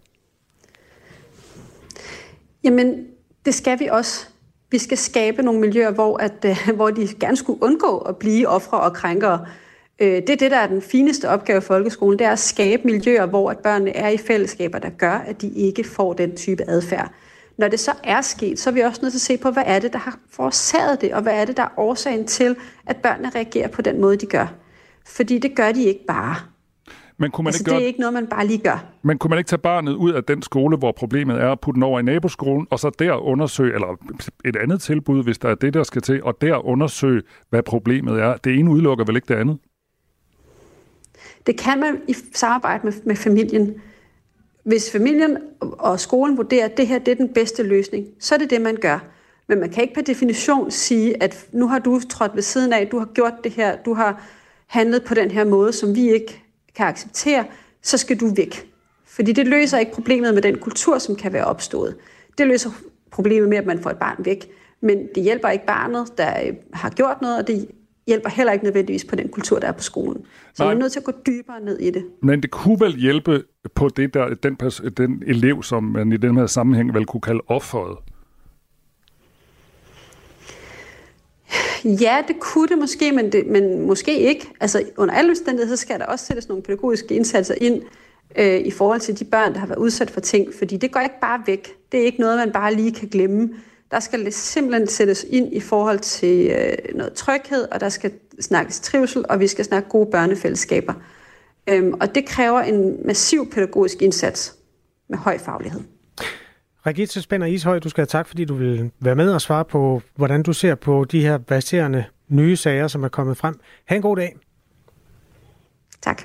[2.64, 3.07] Jamen,
[3.46, 4.28] det skal vi også.
[4.72, 8.48] Vi skal skabe nogle miljøer, hvor, at, øh, hvor de gerne skulle undgå at blive
[8.48, 9.46] ofre og krænkere.
[10.00, 12.84] Øh, det er det, der er den fineste opgave i folkeskolen, det er at skabe
[12.86, 16.64] miljøer, hvor at børnene er i fællesskaber, der gør, at de ikke får den type
[16.68, 17.12] adfærd.
[17.58, 19.64] Når det så er sket, så er vi også nødt til at se på, hvad
[19.66, 22.98] er det, der har forårsaget det, og hvad er det, der er årsagen til, at
[22.98, 24.54] børnene reagerer på den måde, de gør.
[25.06, 26.36] Fordi det gør de ikke bare.
[27.22, 28.86] Men kunne man altså, ikke gøre, det er ikke noget, man bare lige gør.
[29.01, 31.76] Men kunne man ikke tage barnet ud af den skole, hvor problemet er, og putte
[31.76, 33.97] den over i naboskolen, og så der undersøge, eller
[34.45, 38.19] et andet tilbud, hvis der er det, der skal til, og der undersøge, hvad problemet
[38.19, 38.38] er?
[38.38, 39.57] Det ene udelukker vel ikke det andet?
[41.47, 43.74] Det kan man i samarbejde med, med familien.
[44.63, 48.39] Hvis familien og skolen vurderer, at det her det er den bedste løsning, så er
[48.39, 48.99] det det, man gør.
[49.47, 52.88] Men man kan ikke per definition sige, at nu har du trådt ved siden af,
[52.88, 54.24] du har gjort det her, du har
[54.67, 56.41] handlet på den her måde, som vi ikke
[56.76, 57.45] kan acceptere,
[57.82, 58.72] så skal du væk.
[59.05, 61.95] Fordi det løser ikke problemet med den kultur, som kan være opstået.
[62.38, 62.69] Det løser
[63.11, 64.49] problemet med, at man får et barn væk.
[64.82, 67.67] Men det hjælper ikke barnet, der har gjort noget, og det
[68.07, 70.26] hjælper heller ikke nødvendigvis på den kultur, der er på skolen.
[70.53, 70.67] Så Nej.
[70.67, 72.05] man er nødt til at gå dybere ned i det.
[72.22, 73.43] Men det kunne vel hjælpe
[73.76, 74.55] på det der, den,
[74.97, 77.97] den elev, som man i den her sammenhæng vel kunne kalde offeret?
[81.86, 84.47] Ja, det kunne det måske, men, det, men måske ikke.
[84.59, 87.82] Altså under alle omstændigheder, så skal der også sættes nogle pædagogiske indsatser ind
[88.36, 90.99] øh, i forhold til de børn, der har været udsat for ting, fordi det går
[90.99, 91.75] ikke bare væk.
[91.91, 93.49] Det er ikke noget, man bare lige kan glemme.
[93.91, 98.11] Der skal det simpelthen sættes ind i forhold til øh, noget tryghed, og der skal
[98.39, 100.93] snakkes trivsel, og vi skal snakke gode børnefællesskaber.
[101.67, 104.55] Øhm, og det kræver en massiv pædagogisk indsats
[105.09, 105.82] med høj faglighed.
[106.86, 110.01] Regitze Spænder Ishøj, du skal have tak, fordi du vil være med og svare på,
[110.15, 113.59] hvordan du ser på de her baserende nye sager, som er kommet frem.
[113.86, 114.36] Ha' en god dag.
[116.01, 116.21] Tak.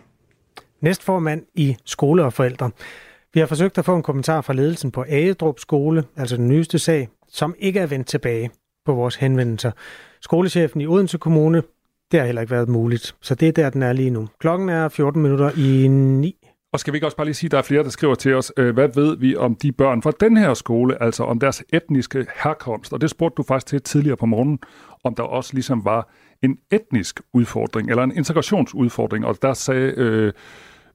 [0.80, 2.70] Næstformand i Skole og Forældre.
[3.34, 6.78] Vi har forsøgt at få en kommentar fra ledelsen på Agedrup Skole, altså den nyeste
[6.78, 8.50] sag, som ikke er vendt tilbage
[8.84, 9.70] på vores henvendelser.
[10.20, 11.62] Skolechefen i Odense Kommune,
[12.10, 14.28] det har heller ikke været muligt, så det er der, den er lige nu.
[14.40, 16.45] Klokken er 14 minutter i 9.
[16.76, 18.34] Og skal vi ikke også bare lige sige, at der er flere, der skriver til
[18.34, 21.64] os, øh, hvad ved vi om de børn fra den her skole, altså om deres
[21.72, 22.92] etniske herkomst?
[22.92, 24.58] Og det spurgte du faktisk til tidligere på morgenen,
[25.04, 26.08] om der også ligesom var
[26.42, 29.26] en etnisk udfordring, eller en integrationsudfordring.
[29.26, 30.32] Og der sagde øh,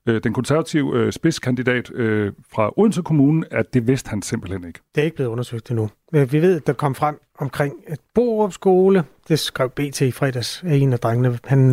[0.06, 4.80] øh, den konservative øh, spidskandidat øh, fra Odense Kommune, at det vidste han simpelthen ikke.
[4.96, 5.90] Det er ikke blevet undersøgt endnu.
[6.12, 9.04] Vi ved, at der kom frem omkring et Borup skole.
[9.28, 11.40] Det skrev BT i fredags af en af drengene.
[11.44, 11.70] Han,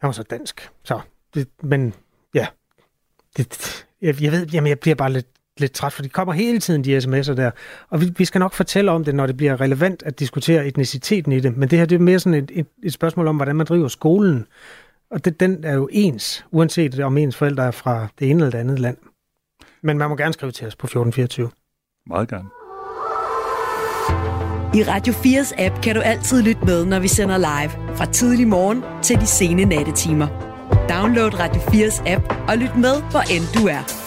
[0.00, 0.70] han var så dansk.
[0.84, 1.00] Så,
[1.34, 1.94] det, men
[3.36, 5.26] det, jeg, jeg ved, jamen jeg bliver bare lidt,
[5.58, 7.50] lidt træt, for de kommer hele tiden, de sms'er der.
[7.90, 11.32] Og vi, vi skal nok fortælle om det, når det bliver relevant at diskutere etniciteten
[11.32, 11.56] i det.
[11.56, 13.88] Men det her det er mere sådan et, et, et spørgsmål om, hvordan man driver
[13.88, 14.46] skolen.
[15.10, 18.50] Og det, den er jo ens, uanset om ens forældre er fra det ene eller
[18.50, 18.96] det andet land.
[19.82, 21.50] Men man må gerne skrive til os på 1424.
[22.06, 22.48] Meget gerne.
[24.74, 27.96] I Radio 4's app kan du altid lytte med, når vi sender live.
[27.96, 30.51] Fra tidlig morgen til de sene nattetimer.
[30.88, 34.01] Download Radio 4's app og lyt med, hvor end du er.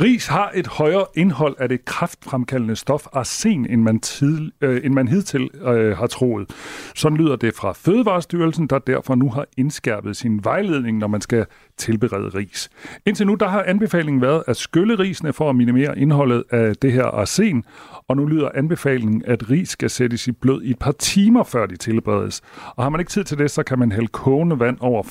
[0.00, 4.94] Ris har et højere indhold af det kraftfremkaldende stof arsen, end man, tid, øh, end
[4.94, 6.50] man hidtil øh, har troet.
[6.94, 11.46] Sådan lyder det fra Fødevarestyrelsen, der derfor nu har indskærpet sin vejledning, når man skal
[11.76, 12.70] tilberede ris.
[13.06, 16.92] Indtil nu der har anbefalingen været at skylle risene for at minimere indholdet af det
[16.92, 17.64] her arsen,
[18.08, 21.66] og nu lyder anbefalingen, at ris skal sættes i blød i et par timer, før
[21.66, 22.42] de tilberedes.
[22.76, 25.02] Og har man ikke tid til det, så kan man hælde kogende vand over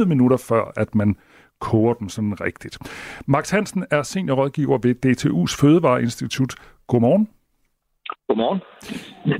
[0.00, 1.16] 15-30 minutter, før at man
[1.62, 2.78] koger dem sådan rigtigt.
[3.26, 6.54] Max Hansen er seniorrådgiver ved DTU's Fødevareinstitut.
[6.86, 7.28] Godmorgen.
[8.28, 8.60] Godmorgen.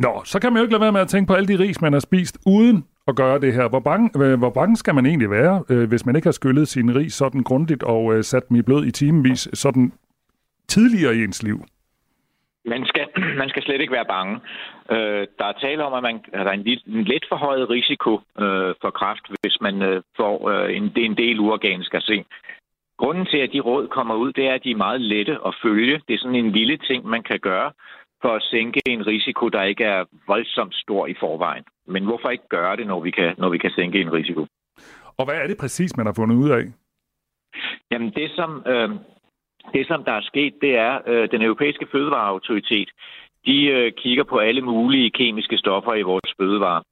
[0.00, 1.80] Nå, så kan man jo ikke lade være med at tænke på alle de ris,
[1.80, 3.68] man har spist uden at gøre det her.
[3.68, 6.68] Hvor bange, øh, hvor bange skal man egentlig være, øh, hvis man ikke har skyllet
[6.68, 9.92] sin ris sådan grundigt og øh, sat dem i blød i timevis sådan
[10.68, 11.64] tidligere i ens liv?
[12.64, 13.06] Man skal,
[13.40, 14.40] man skal slet ikke være bange.
[14.90, 17.70] Øh, der er tale om, at, man, at der er en, lidt, en lidt forhøjet
[17.70, 22.24] risiko øh, for kræft, hvis man øh, får øh, en, en del uorganisk se.
[22.98, 25.54] Grunden til, at de råd kommer ud, det er, at de er meget lette at
[25.62, 26.00] følge.
[26.08, 27.72] Det er sådan en lille ting, man kan gøre
[28.22, 31.64] for at sænke en risiko, der ikke er voldsomt stor i forvejen.
[31.86, 34.46] Men hvorfor ikke gøre det, når vi kan, når vi kan sænke en risiko?
[35.18, 36.62] Og hvad er det præcis, man har fundet ud af?
[37.90, 38.90] Jamen det, som, øh,
[39.74, 42.90] det, som der er sket, det er, øh, den europæiske fødevareautoritet,
[43.46, 46.82] de øh, kigger på alle mulige kemiske stoffer i vores fødevarer.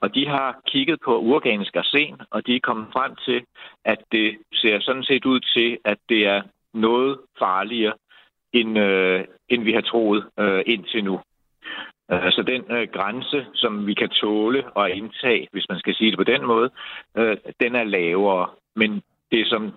[0.00, 3.44] Og de har kigget på uorganisk arsen, og de er kommet frem til,
[3.84, 6.42] at det ser sådan set ud til, at det er
[6.74, 7.92] noget farligere,
[8.52, 11.20] end, øh, end vi har troet øh, indtil nu.
[12.08, 16.10] Altså så den øh, grænse, som vi kan tåle og indtage, hvis man skal sige
[16.10, 16.70] det på den måde,
[17.16, 18.48] øh, den er lavere.
[18.76, 19.02] Men
[19.32, 19.72] det som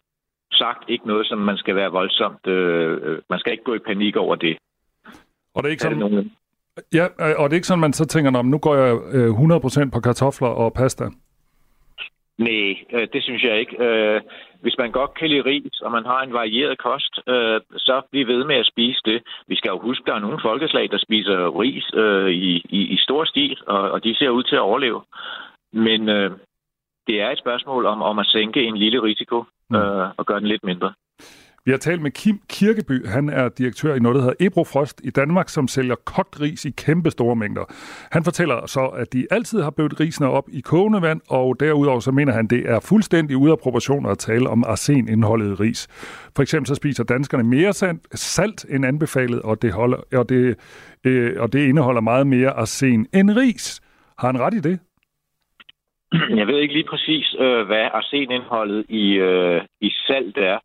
[0.51, 2.47] sagt ikke noget, som man skal være voldsomt...
[2.47, 4.57] Øh, øh man skal ikke gå i panik over det.
[5.53, 6.31] Og det er ikke sådan, er det nogen...
[6.93, 7.05] Ja,
[7.39, 8.93] og det er ikke sådan, man så tænker, om nu går jeg
[9.87, 11.05] 100% på kartofler og pasta.
[12.37, 13.75] Nej, øh, det synes jeg ikke.
[13.85, 14.21] Øh,
[14.61, 18.27] hvis man godt kan lide ris, og man har en varieret kost, øh, så bliv
[18.27, 19.23] ved med at spise det.
[19.47, 21.85] Vi skal jo huske, at der er nogle folkeslag, der spiser ris
[22.31, 25.01] i, i, i stor stil, og, og de ser ud til at overleve.
[25.73, 26.07] Men
[27.07, 29.43] det er et spørgsmål om, om at sænke en lille risiko
[29.79, 30.13] mm.
[30.17, 30.93] og gøre den lidt mindre.
[31.65, 33.07] Vi har talt med Kim Kirkeby.
[33.07, 36.65] Han er direktør i noget, der hedder Ebro Frost i Danmark, som sælger kogt ris
[36.65, 37.63] i kæmpe store mængder.
[38.11, 41.99] Han fortæller så, at de altid har bødt risene op i kogende vand, og derudover
[41.99, 45.87] så mener han, det er fuldstændig ude af proportioner at tale om arsenindholdet i ris.
[46.35, 47.73] For eksempel så spiser danskerne mere
[48.13, 50.55] salt end anbefalet, og det, holder, og det,
[51.03, 53.81] øh, og det indeholder meget mere arsen end ris.
[54.17, 54.79] Har han ret i det?
[56.39, 60.59] Jeg ved ikke lige præcis, øh, hvad arsenindholdet i, øh, i salt er.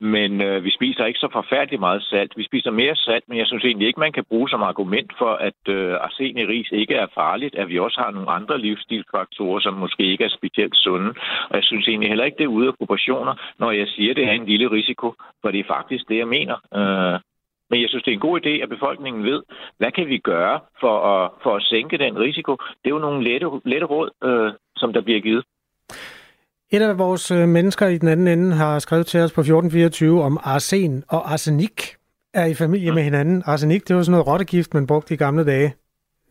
[0.00, 2.32] Men øh, vi spiser ikke så forfærdeligt meget salt.
[2.36, 5.32] Vi spiser mere salt, men jeg synes egentlig ikke, man kan bruge som argument for,
[5.34, 9.60] at øh, arsen i ris ikke er farligt, at vi også har nogle andre livsstilsfaktorer,
[9.60, 11.14] som måske ikke er specielt sunde.
[11.50, 14.16] Og jeg synes egentlig heller ikke, det er ude af proportioner, når jeg siger, at
[14.16, 16.56] det er en lille risiko, for det er faktisk det, jeg mener.
[16.74, 17.20] Øh,
[17.70, 19.42] men jeg synes, det er en god idé, at befolkningen ved,
[19.78, 22.52] hvad kan vi gøre for at, for at sænke den risiko.
[22.80, 24.52] Det er jo nogle lette, lette råd, øh,
[24.82, 25.44] som der bliver givet.
[26.74, 30.22] Et af vores øh, mennesker i den anden ende har skrevet til os på 1424
[30.22, 31.76] om arsen og arsenik
[32.34, 33.42] er i familie med hinanden.
[33.46, 35.74] Arsenik, det var sådan noget rottegift, man brugte i gamle dage.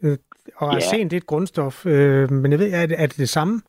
[0.04, 0.18] Øh,
[0.56, 1.04] og arsen, ja.
[1.04, 1.86] det er et grundstof.
[1.86, 3.62] Øh, men jeg ved, er det er det, det samme?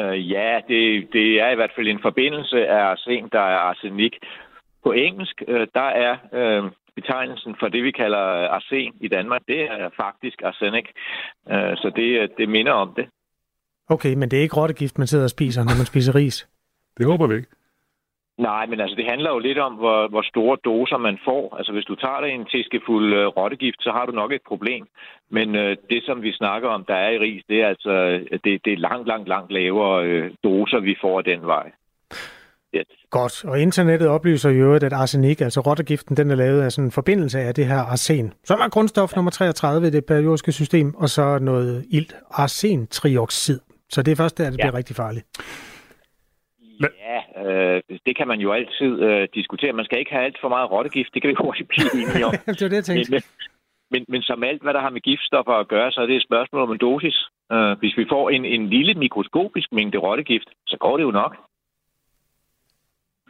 [0.00, 4.14] Uh, ja, det, det er i hvert fald en forbindelse af arsen, der er arsenik.
[4.84, 9.60] På engelsk, uh, der er uh, betegnelsen for det, vi kalder arsen i Danmark, det
[9.60, 10.86] er faktisk arsenic.
[11.46, 13.06] Uh, så det, det minder om det.
[13.94, 16.48] Okay, men det er ikke rottegift, man sidder og spiser, når man spiser ris?
[16.98, 17.48] Det håber vi ikke.
[18.38, 21.56] Nej, men altså det handler jo lidt om, hvor, hvor store doser man får.
[21.58, 24.86] Altså hvis du tager dig en teskefuld uh, rottegift, så har du nok et problem.
[25.30, 27.94] Men uh, det, som vi snakker om, der er i ris, det er altså
[28.44, 31.70] det, det er langt, langt, langt lavere uh, doser, vi får den vej.
[32.76, 32.86] Yes.
[33.10, 33.44] Godt.
[33.44, 37.38] Og internettet oplyser jo, at arsenik, altså rottegiften, den er lavet af sådan en forbindelse
[37.40, 41.38] af det her arsen, som er grundstof nummer 33 i det periodiske system, og så
[41.38, 43.60] noget ilt, arsentrioxid.
[43.90, 44.64] Så det er først der, det ja.
[44.64, 45.26] bliver rigtig farligt.
[46.80, 49.72] Ja, øh, det kan man jo altid øh, diskutere.
[49.72, 52.32] Man skal ikke have alt for meget rottegift, det kan vi hurtigt blive enige om.
[52.58, 53.10] det var det, jeg tænkte.
[53.12, 53.22] Men,
[53.90, 56.28] men, men som alt, hvad der har med giftstoffer at gøre, så er det et
[56.28, 57.16] spørgsmål om en dosis.
[57.52, 61.36] Øh, hvis vi får en, en lille mikroskopisk mængde rottegift, så går det jo nok.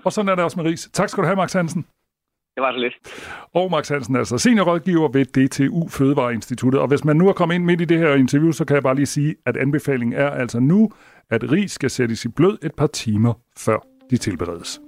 [0.04, 0.90] Og sådan er det også med ris.
[0.92, 1.86] Tak skal du have, Max Hansen.
[2.54, 2.94] Det var så lidt.
[3.54, 6.80] Og Max Hansen er altså seniorrådgiver ved DTU Fødevareinstituttet.
[6.80, 8.82] Og hvis man nu er kommet ind midt i det her interview, så kan jeg
[8.82, 10.90] bare lige sige, at anbefalingen er altså nu,
[11.30, 14.80] at ris skal sættes i blød et par timer, før de tilberedes.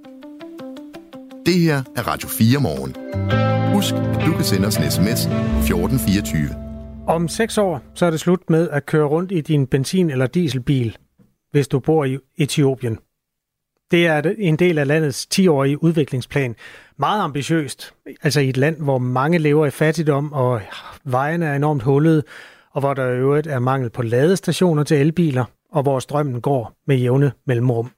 [1.45, 2.95] Det her er Radio 4 morgen.
[3.75, 6.49] Husk, at du kan sende os en sms 1424.
[7.07, 10.27] Om seks år, så er det slut med at køre rundt i din benzin- eller
[10.27, 10.97] dieselbil,
[11.51, 12.97] hvis du bor i Etiopien.
[13.91, 16.55] Det er en del af landets 10-årige udviklingsplan.
[16.97, 20.61] Meget ambitiøst, altså i et land, hvor mange lever i fattigdom, og
[21.05, 22.23] vejene er enormt hullede,
[22.71, 26.73] og hvor der i øvrigt er mangel på ladestationer til elbiler, og hvor strømmen går
[26.87, 27.91] med jævne mellemrum.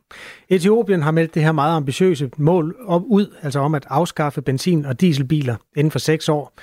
[0.49, 4.85] Etiopien har meldt det her meget ambitiøse mål op ud, altså om at afskaffe benzin-
[4.85, 6.53] og dieselbiler inden for seks år.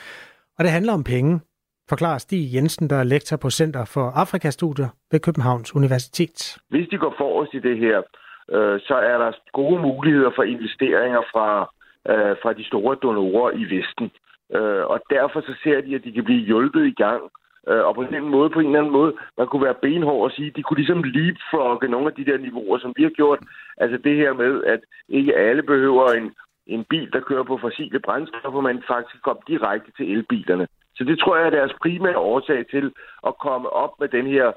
[0.58, 1.40] Og det handler om penge,
[1.88, 6.56] forklarer Stig Jensen, der er lektor på Center for Afrikastudier ved Københavns Universitet.
[6.68, 8.02] Hvis de går forrest i det her,
[8.50, 11.72] øh, så er der gode muligheder for investeringer fra,
[12.10, 14.10] øh, fra de store donorer i Vesten.
[14.56, 17.22] Øh, og derfor så ser de, at de kan blive hjulpet i gang.
[17.68, 20.30] Øh, og på den måde, på en eller anden måde, man kunne være benhård og
[20.30, 23.38] sige, at de kunne ligesom leapfrogge nogle af de der niveauer, som vi har gjort.
[23.76, 26.34] Altså det her med, at ikke alle behøver en,
[26.66, 30.66] en bil, der kører på fossile brændstoffer, men faktisk kom direkte til elbilerne.
[30.94, 32.92] Så det tror jeg er deres primære årsag til
[33.26, 34.52] at komme op med den her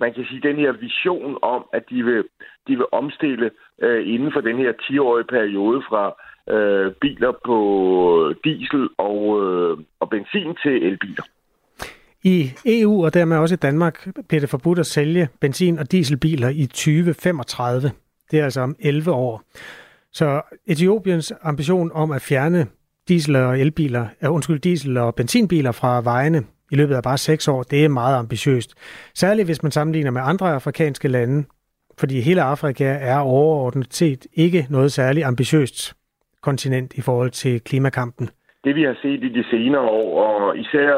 [0.00, 2.24] man kan sige, den her vision om, at de vil,
[2.68, 3.50] de vil omstille
[3.82, 6.04] øh, inden for den her 10-årige periode fra
[6.54, 7.58] øh, biler på
[8.44, 11.24] diesel og, øh, og benzin til elbiler.
[12.24, 16.48] I EU og dermed også i Danmark bliver det forbudt at sælge benzin- og dieselbiler
[16.48, 17.90] i 2035.
[18.30, 19.42] Det er altså om 11 år.
[20.12, 22.66] Så Etiopiens ambition om at fjerne
[23.08, 27.48] diesel- og elbiler, uh, undskyld, diesel- og benzinbiler fra vejene i løbet af bare seks
[27.48, 28.70] år, det er meget ambitiøst.
[29.14, 31.44] Særligt hvis man sammenligner med andre afrikanske lande,
[31.98, 35.94] fordi hele Afrika er overordnet set ikke noget særligt ambitiøst
[36.42, 38.30] kontinent i forhold til klimakampen.
[38.64, 40.90] Det vi har set i de senere år, og især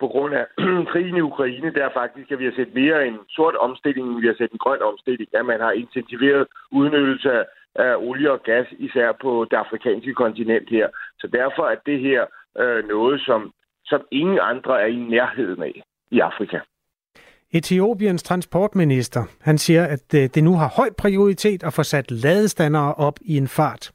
[0.00, 0.46] på grund af
[0.92, 4.20] krigen i Ukraine, der er faktisk, at vi har set mere en sort omstilling, end
[4.20, 6.46] vi har set en grøn omstilling, at man har intensiveret
[6.78, 10.88] udnyttelse af, af olie og gas, især på det afrikanske kontinent her.
[11.20, 12.22] Så derfor er det her
[12.62, 13.40] øh, noget, som
[13.84, 16.58] som ingen andre er i nærheden af i Afrika.
[17.54, 22.94] Etiopiens transportminister, han siger, at øh, det nu har høj prioritet at få sat ladestandere
[22.94, 23.92] op i en fart.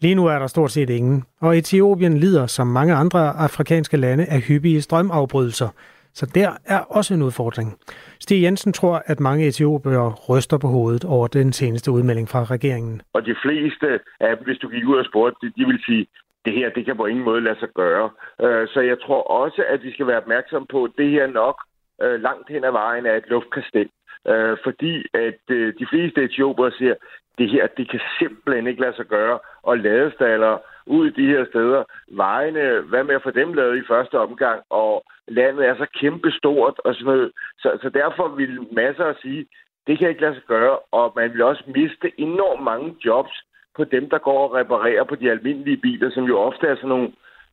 [0.00, 4.24] Lige nu er der stort set ingen, og Etiopien lider, som mange andre afrikanske lande,
[4.24, 5.68] af hyppige strømafbrydelser.
[6.14, 7.78] Så der er også en udfordring.
[8.20, 13.02] Stig Jensen tror, at mange etiopiere ryster på hovedet over den seneste udmelding fra regeringen.
[13.12, 13.86] Og de fleste
[14.20, 16.06] af dem, hvis du gik ud og spurgte, de vil sige,
[16.44, 18.10] det her, det kan på ingen måde lade sig gøre.
[18.42, 21.56] Øh, så jeg tror også, at vi skal være opmærksom på, at det her nok
[22.02, 23.88] øh, langt hen ad vejen er et luftkastel.
[24.28, 26.94] Øh, fordi at øh, de fleste etiopere siger,
[27.38, 31.44] det her, det kan simpelthen ikke lade sig gøre, og ladestaller ud i de her
[31.46, 31.84] steder.
[32.08, 36.78] Vejene, hvad med at få dem lavet i første omgang, og landet er så kæmpestort
[36.84, 37.32] og sådan noget.
[37.58, 39.46] Så, så derfor vil masser at sige,
[39.86, 43.42] det kan ikke lade sig gøre, og man vil også miste enormt mange jobs
[43.78, 46.88] på dem, der går og reparerer på de almindelige biler, som jo ofte er sådan
[46.88, 47.08] nogle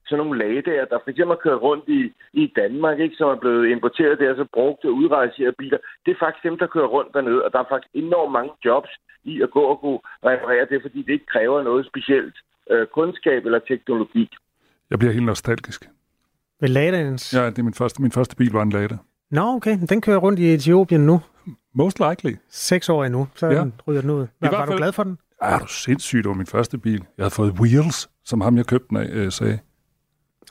[0.08, 2.02] sådan nogle lagdager, der for eksempel kørt rundt i,
[2.42, 5.78] i Danmark, ikke, som er blevet importeret der, så brugte udrejserede biler.
[6.06, 8.92] Det er faktisk dem, der kører rundt dernede, og der er faktisk enormt mange jobs
[9.24, 10.00] i at gå og kunne
[10.30, 12.36] reparere det, fordi det ikke kræver noget specielt
[12.72, 14.30] øh, kundskab eller teknologi.
[14.90, 15.90] Jeg bliver helt nostalgisk.
[16.62, 17.34] Ved Ladaens?
[17.34, 18.98] Ja, det er min første, min første bil var en Lada.
[19.32, 19.78] Nå, okay.
[19.90, 21.22] Den kører rundt i Etiopien nu.
[21.74, 22.36] Most likely.
[22.50, 23.60] Seks år endnu, så ja.
[23.60, 24.28] den ryger den ud.
[24.42, 25.18] Var, var du glad for den?
[25.50, 27.04] Ja, er du sindssygt, det var min første bil.
[27.18, 29.60] Jeg havde fået wheels, som ham, jeg købte den af, øh, sagde.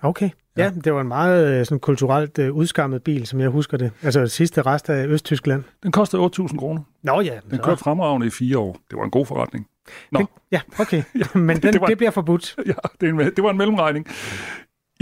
[0.03, 0.31] Okay.
[0.57, 0.65] Ja.
[0.65, 3.91] ja, det var en meget øh, sådan, kulturelt uh, udskammet bil, som jeg husker det.
[4.03, 5.65] Altså sidste rest af Østtyskland.
[5.83, 6.83] Den kostede 8.000 kroner.
[7.03, 7.39] Nå ja.
[7.51, 8.77] Den kørte fremragende i fire år.
[8.91, 9.67] Det var en god forretning.
[10.13, 10.19] Nå.
[10.19, 11.03] Den, ja, okay.
[11.35, 12.57] Men den, det, var, det bliver forbudt.
[12.67, 14.07] Ja, det, en, det var en mellemregning.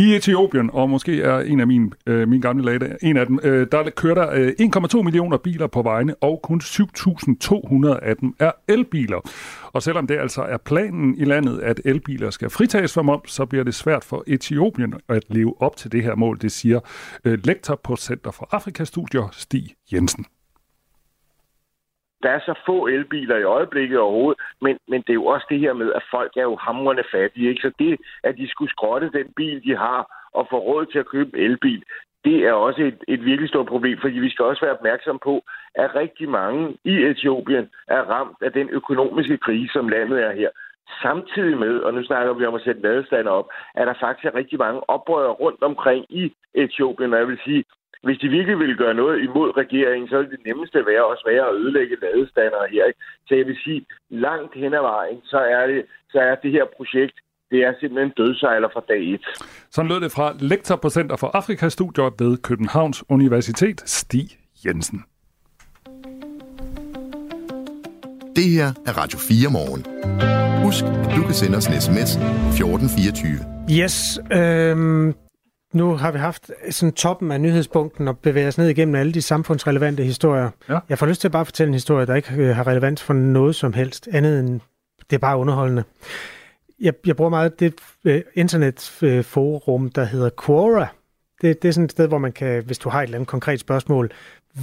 [0.03, 3.39] I Etiopien, og måske er en af mine, øh, mine gamle lade, en af dem,
[3.43, 4.53] øh, der kører der øh,
[4.97, 9.31] 1,2 millioner biler på vejene, og kun 7.200 af dem er elbiler.
[9.73, 13.47] Og selvom det altså er planen i landet, at elbiler skal fritages for moms, så
[13.47, 16.81] bliver det svært for Etiopien at leve op til det her mål, det siger
[17.25, 20.25] øh, lektor på Center for Afrikastudier, Stig Jensen
[22.23, 25.59] der er så få elbiler i øjeblikket overhovedet, men, men det er jo også det
[25.59, 27.49] her med, at folk er jo hamrende fattige.
[27.49, 27.61] Ikke?
[27.61, 31.07] Så det, at de skulle skrotte den bil, de har, og få råd til at
[31.07, 31.83] købe en elbil,
[32.25, 35.43] det er også et, et virkelig stort problem, fordi vi skal også være opmærksom på,
[35.75, 40.51] at rigtig mange i Etiopien er ramt af den økonomiske krise, som landet er her.
[41.03, 44.59] Samtidig med, og nu snakker vi om at sætte ladestander op, er der faktisk rigtig
[44.59, 47.65] mange oprør rundt omkring i Etiopien, og jeg vil sige,
[48.07, 51.49] hvis de virkelig ville gøre noget imod regeringen, så ville det nemmeste være også være
[51.49, 52.85] at ødelægge ladestandere her.
[52.85, 53.01] Ikke?
[53.27, 55.81] Så jeg vil sige, langt hen ad vejen, så er det,
[56.13, 57.17] så er det her projekt
[57.53, 59.21] det er simpelthen dødsejler fra dag et.
[59.71, 64.29] Sådan lød det fra lektor på Center for Afrikastudier ved Københavns Universitet, Stig
[64.67, 65.05] Jensen.
[68.37, 69.83] Det her er Radio 4 morgen.
[70.65, 73.53] Husk, at du kan sende os en sms 1424.
[73.83, 75.15] Yes, øhm,
[75.73, 79.23] nu har vi haft sådan toppen af nyhedspunkten og bevæger os ned igennem alle de
[79.23, 80.51] samfundsrelevante historier.
[80.69, 80.79] Ja.
[80.89, 83.15] Jeg får lyst til at bare fortælle en historie, der ikke øh, har relevans for
[83.15, 84.61] noget som helst, andet end
[85.11, 85.85] det er bare underholdende.
[86.81, 90.87] Jeg, jeg bruger meget det uh, internetforum, der hedder Quora.
[91.43, 93.29] Det, det er sådan et sted, hvor man kan, hvis du har et eller andet
[93.29, 94.11] konkret spørgsmål,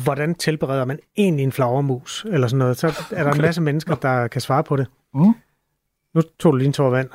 [0.03, 3.39] hvordan tilbereder man egentlig en flagermus, eller sådan noget, så er der okay.
[3.39, 4.87] en masse mennesker, der kan svare på det.
[5.13, 5.33] Mm.
[6.13, 7.09] Nu tog du lige en tår vand.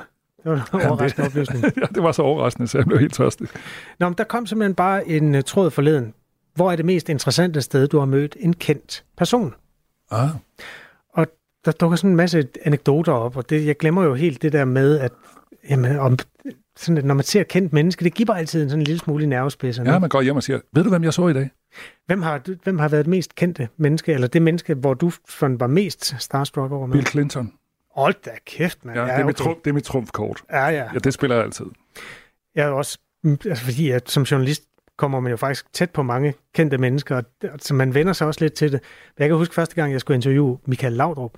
[0.45, 1.63] Det var en overraskende oplysning.
[1.81, 3.47] ja, det var så overraskende, så jeg blev helt tørstig.
[3.99, 6.13] Nå, men der kom simpelthen bare en uh, tråd forleden.
[6.55, 9.53] Hvor er det mest interessante sted, du har mødt en kendt person?
[10.11, 10.29] Ah.
[11.13, 11.27] Og
[11.65, 14.65] der dukker sådan en masse anekdoter op, og det, jeg glemmer jo helt det der
[14.65, 15.11] med, at
[15.69, 16.17] jamen, om,
[16.77, 18.99] sådan, at når man ser et kendt menneske, det giver altid en sådan en lille
[18.99, 19.83] smule i nervespidser.
[19.83, 21.49] Ja, man går hjem og siger, ved du, hvem jeg så i dag?
[22.05, 25.67] Hvem har, hvem har været det mest kendte menneske, eller det menneske, hvor du var
[25.67, 26.93] mest starstruck over med?
[26.93, 27.53] Bill Clinton.
[27.95, 28.99] Hold da kæft, mand.
[28.99, 29.25] Ja, det, er okay.
[29.25, 30.43] mit trumf, det er mit trumfkort.
[30.51, 30.89] Ja, ja.
[30.93, 31.65] Ja, det spiller jeg altid.
[32.55, 34.63] Jeg er også, mm, altså fordi at som journalist
[34.97, 37.21] kommer man jo faktisk tæt på mange kendte mennesker,
[37.59, 38.81] så man vender sig også lidt til det.
[39.19, 41.37] Jeg kan huske første gang, jeg skulle interviewe Michael Laudrup,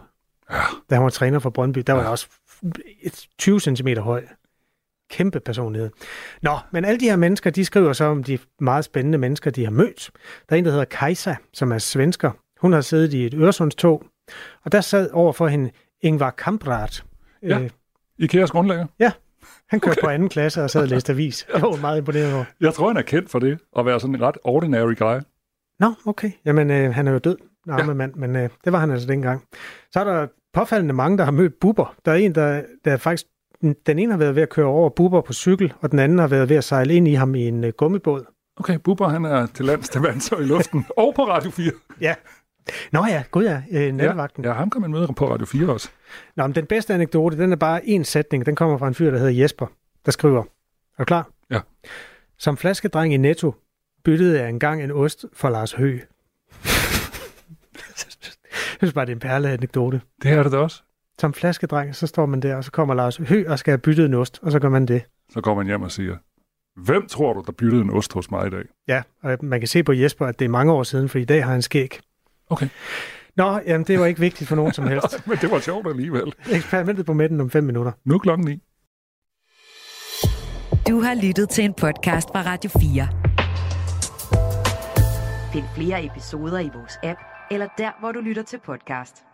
[0.51, 0.57] ja.
[0.89, 1.79] da han var træner for Brøndby.
[1.79, 2.03] Der var ja.
[2.03, 2.27] jeg også
[3.37, 4.23] 20 cm høj.
[5.09, 5.89] Kæmpe personlighed.
[6.41, 9.63] Nå, men alle de her mennesker, de skriver så om de meget spændende mennesker, de
[9.63, 10.11] har mødt.
[10.49, 12.31] Der er en, der hedder Kajsa, som er svensker.
[12.61, 14.03] Hun har siddet i et Øresundstog,
[14.65, 15.71] og der sad over for hende
[16.01, 17.01] Ingvar Kamprad.
[17.43, 17.69] Ja, øh,
[18.17, 18.85] Ikeas grundlægger.
[18.99, 19.11] Ja,
[19.69, 20.01] han kørte okay.
[20.01, 21.47] på anden klasse og sad og læste avis.
[21.53, 22.45] Jeg var meget imponeret over.
[22.61, 25.19] Jeg tror, han er kendt for det, at være sådan en ret ordinary guy.
[25.79, 26.31] Nå, okay.
[26.45, 27.37] Jamen, øh, han er jo død,
[27.69, 27.93] arme ja.
[27.93, 29.43] mand, men øh, det var han altså dengang.
[29.91, 31.95] Så er der påfaldende mange, der har mødt Bubber.
[32.05, 33.25] Der er en, der, der faktisk...
[33.61, 36.27] Den ene har været ved at køre over Bubber på cykel, og den anden har
[36.27, 38.25] været ved at sejle ind i ham i en uh, gummibåd.
[38.57, 41.71] Okay, Bubber han er til lands til vands og i luften, og på Radio 4.
[42.01, 42.15] Ja,
[42.91, 44.43] Nå ja, gud ja, øh, nattevagten.
[44.43, 45.89] Ja, ja, ham kan man møde på Radio 4 også.
[46.35, 48.45] Nå, men den bedste anekdote, den er bare en sætning.
[48.45, 49.67] Den kommer fra en fyr, der hedder Jesper,
[50.05, 50.41] der skriver.
[50.41, 50.45] Er
[50.99, 51.29] du klar?
[51.51, 51.59] Ja.
[52.37, 53.55] Som flaskedreng i Netto
[54.03, 56.01] byttede jeg engang en ost for Lars Høgh.
[58.81, 60.01] Jeg synes bare, det er en perle anekdote.
[60.23, 60.83] Det er det da også.
[61.19, 64.05] Som flaskedreng, så står man der, og så kommer Lars Høgh og skal have byttet
[64.05, 65.03] en ost, og så gør man det.
[65.29, 66.17] Så går man hjem og siger,
[66.75, 68.63] hvem tror du, der byttede en ost hos mig i dag?
[68.87, 71.25] Ja, og man kan se på Jesper, at det er mange år siden, for i
[71.25, 71.99] dag har han skæg.
[72.49, 72.69] Okay.
[73.35, 75.21] Nå, jamen det var ikke vigtigt for nogen som helst.
[75.27, 76.33] Men det var sjovt alligevel.
[76.51, 77.91] Eksperimentet på midten om 5 minutter.
[78.05, 78.61] Nu klokken 9.
[80.87, 83.07] Du har lyttet til en podcast fra Radio 4.
[85.53, 87.19] Find flere episoder i vores app,
[87.51, 89.26] eller der, hvor du lytter til podcast.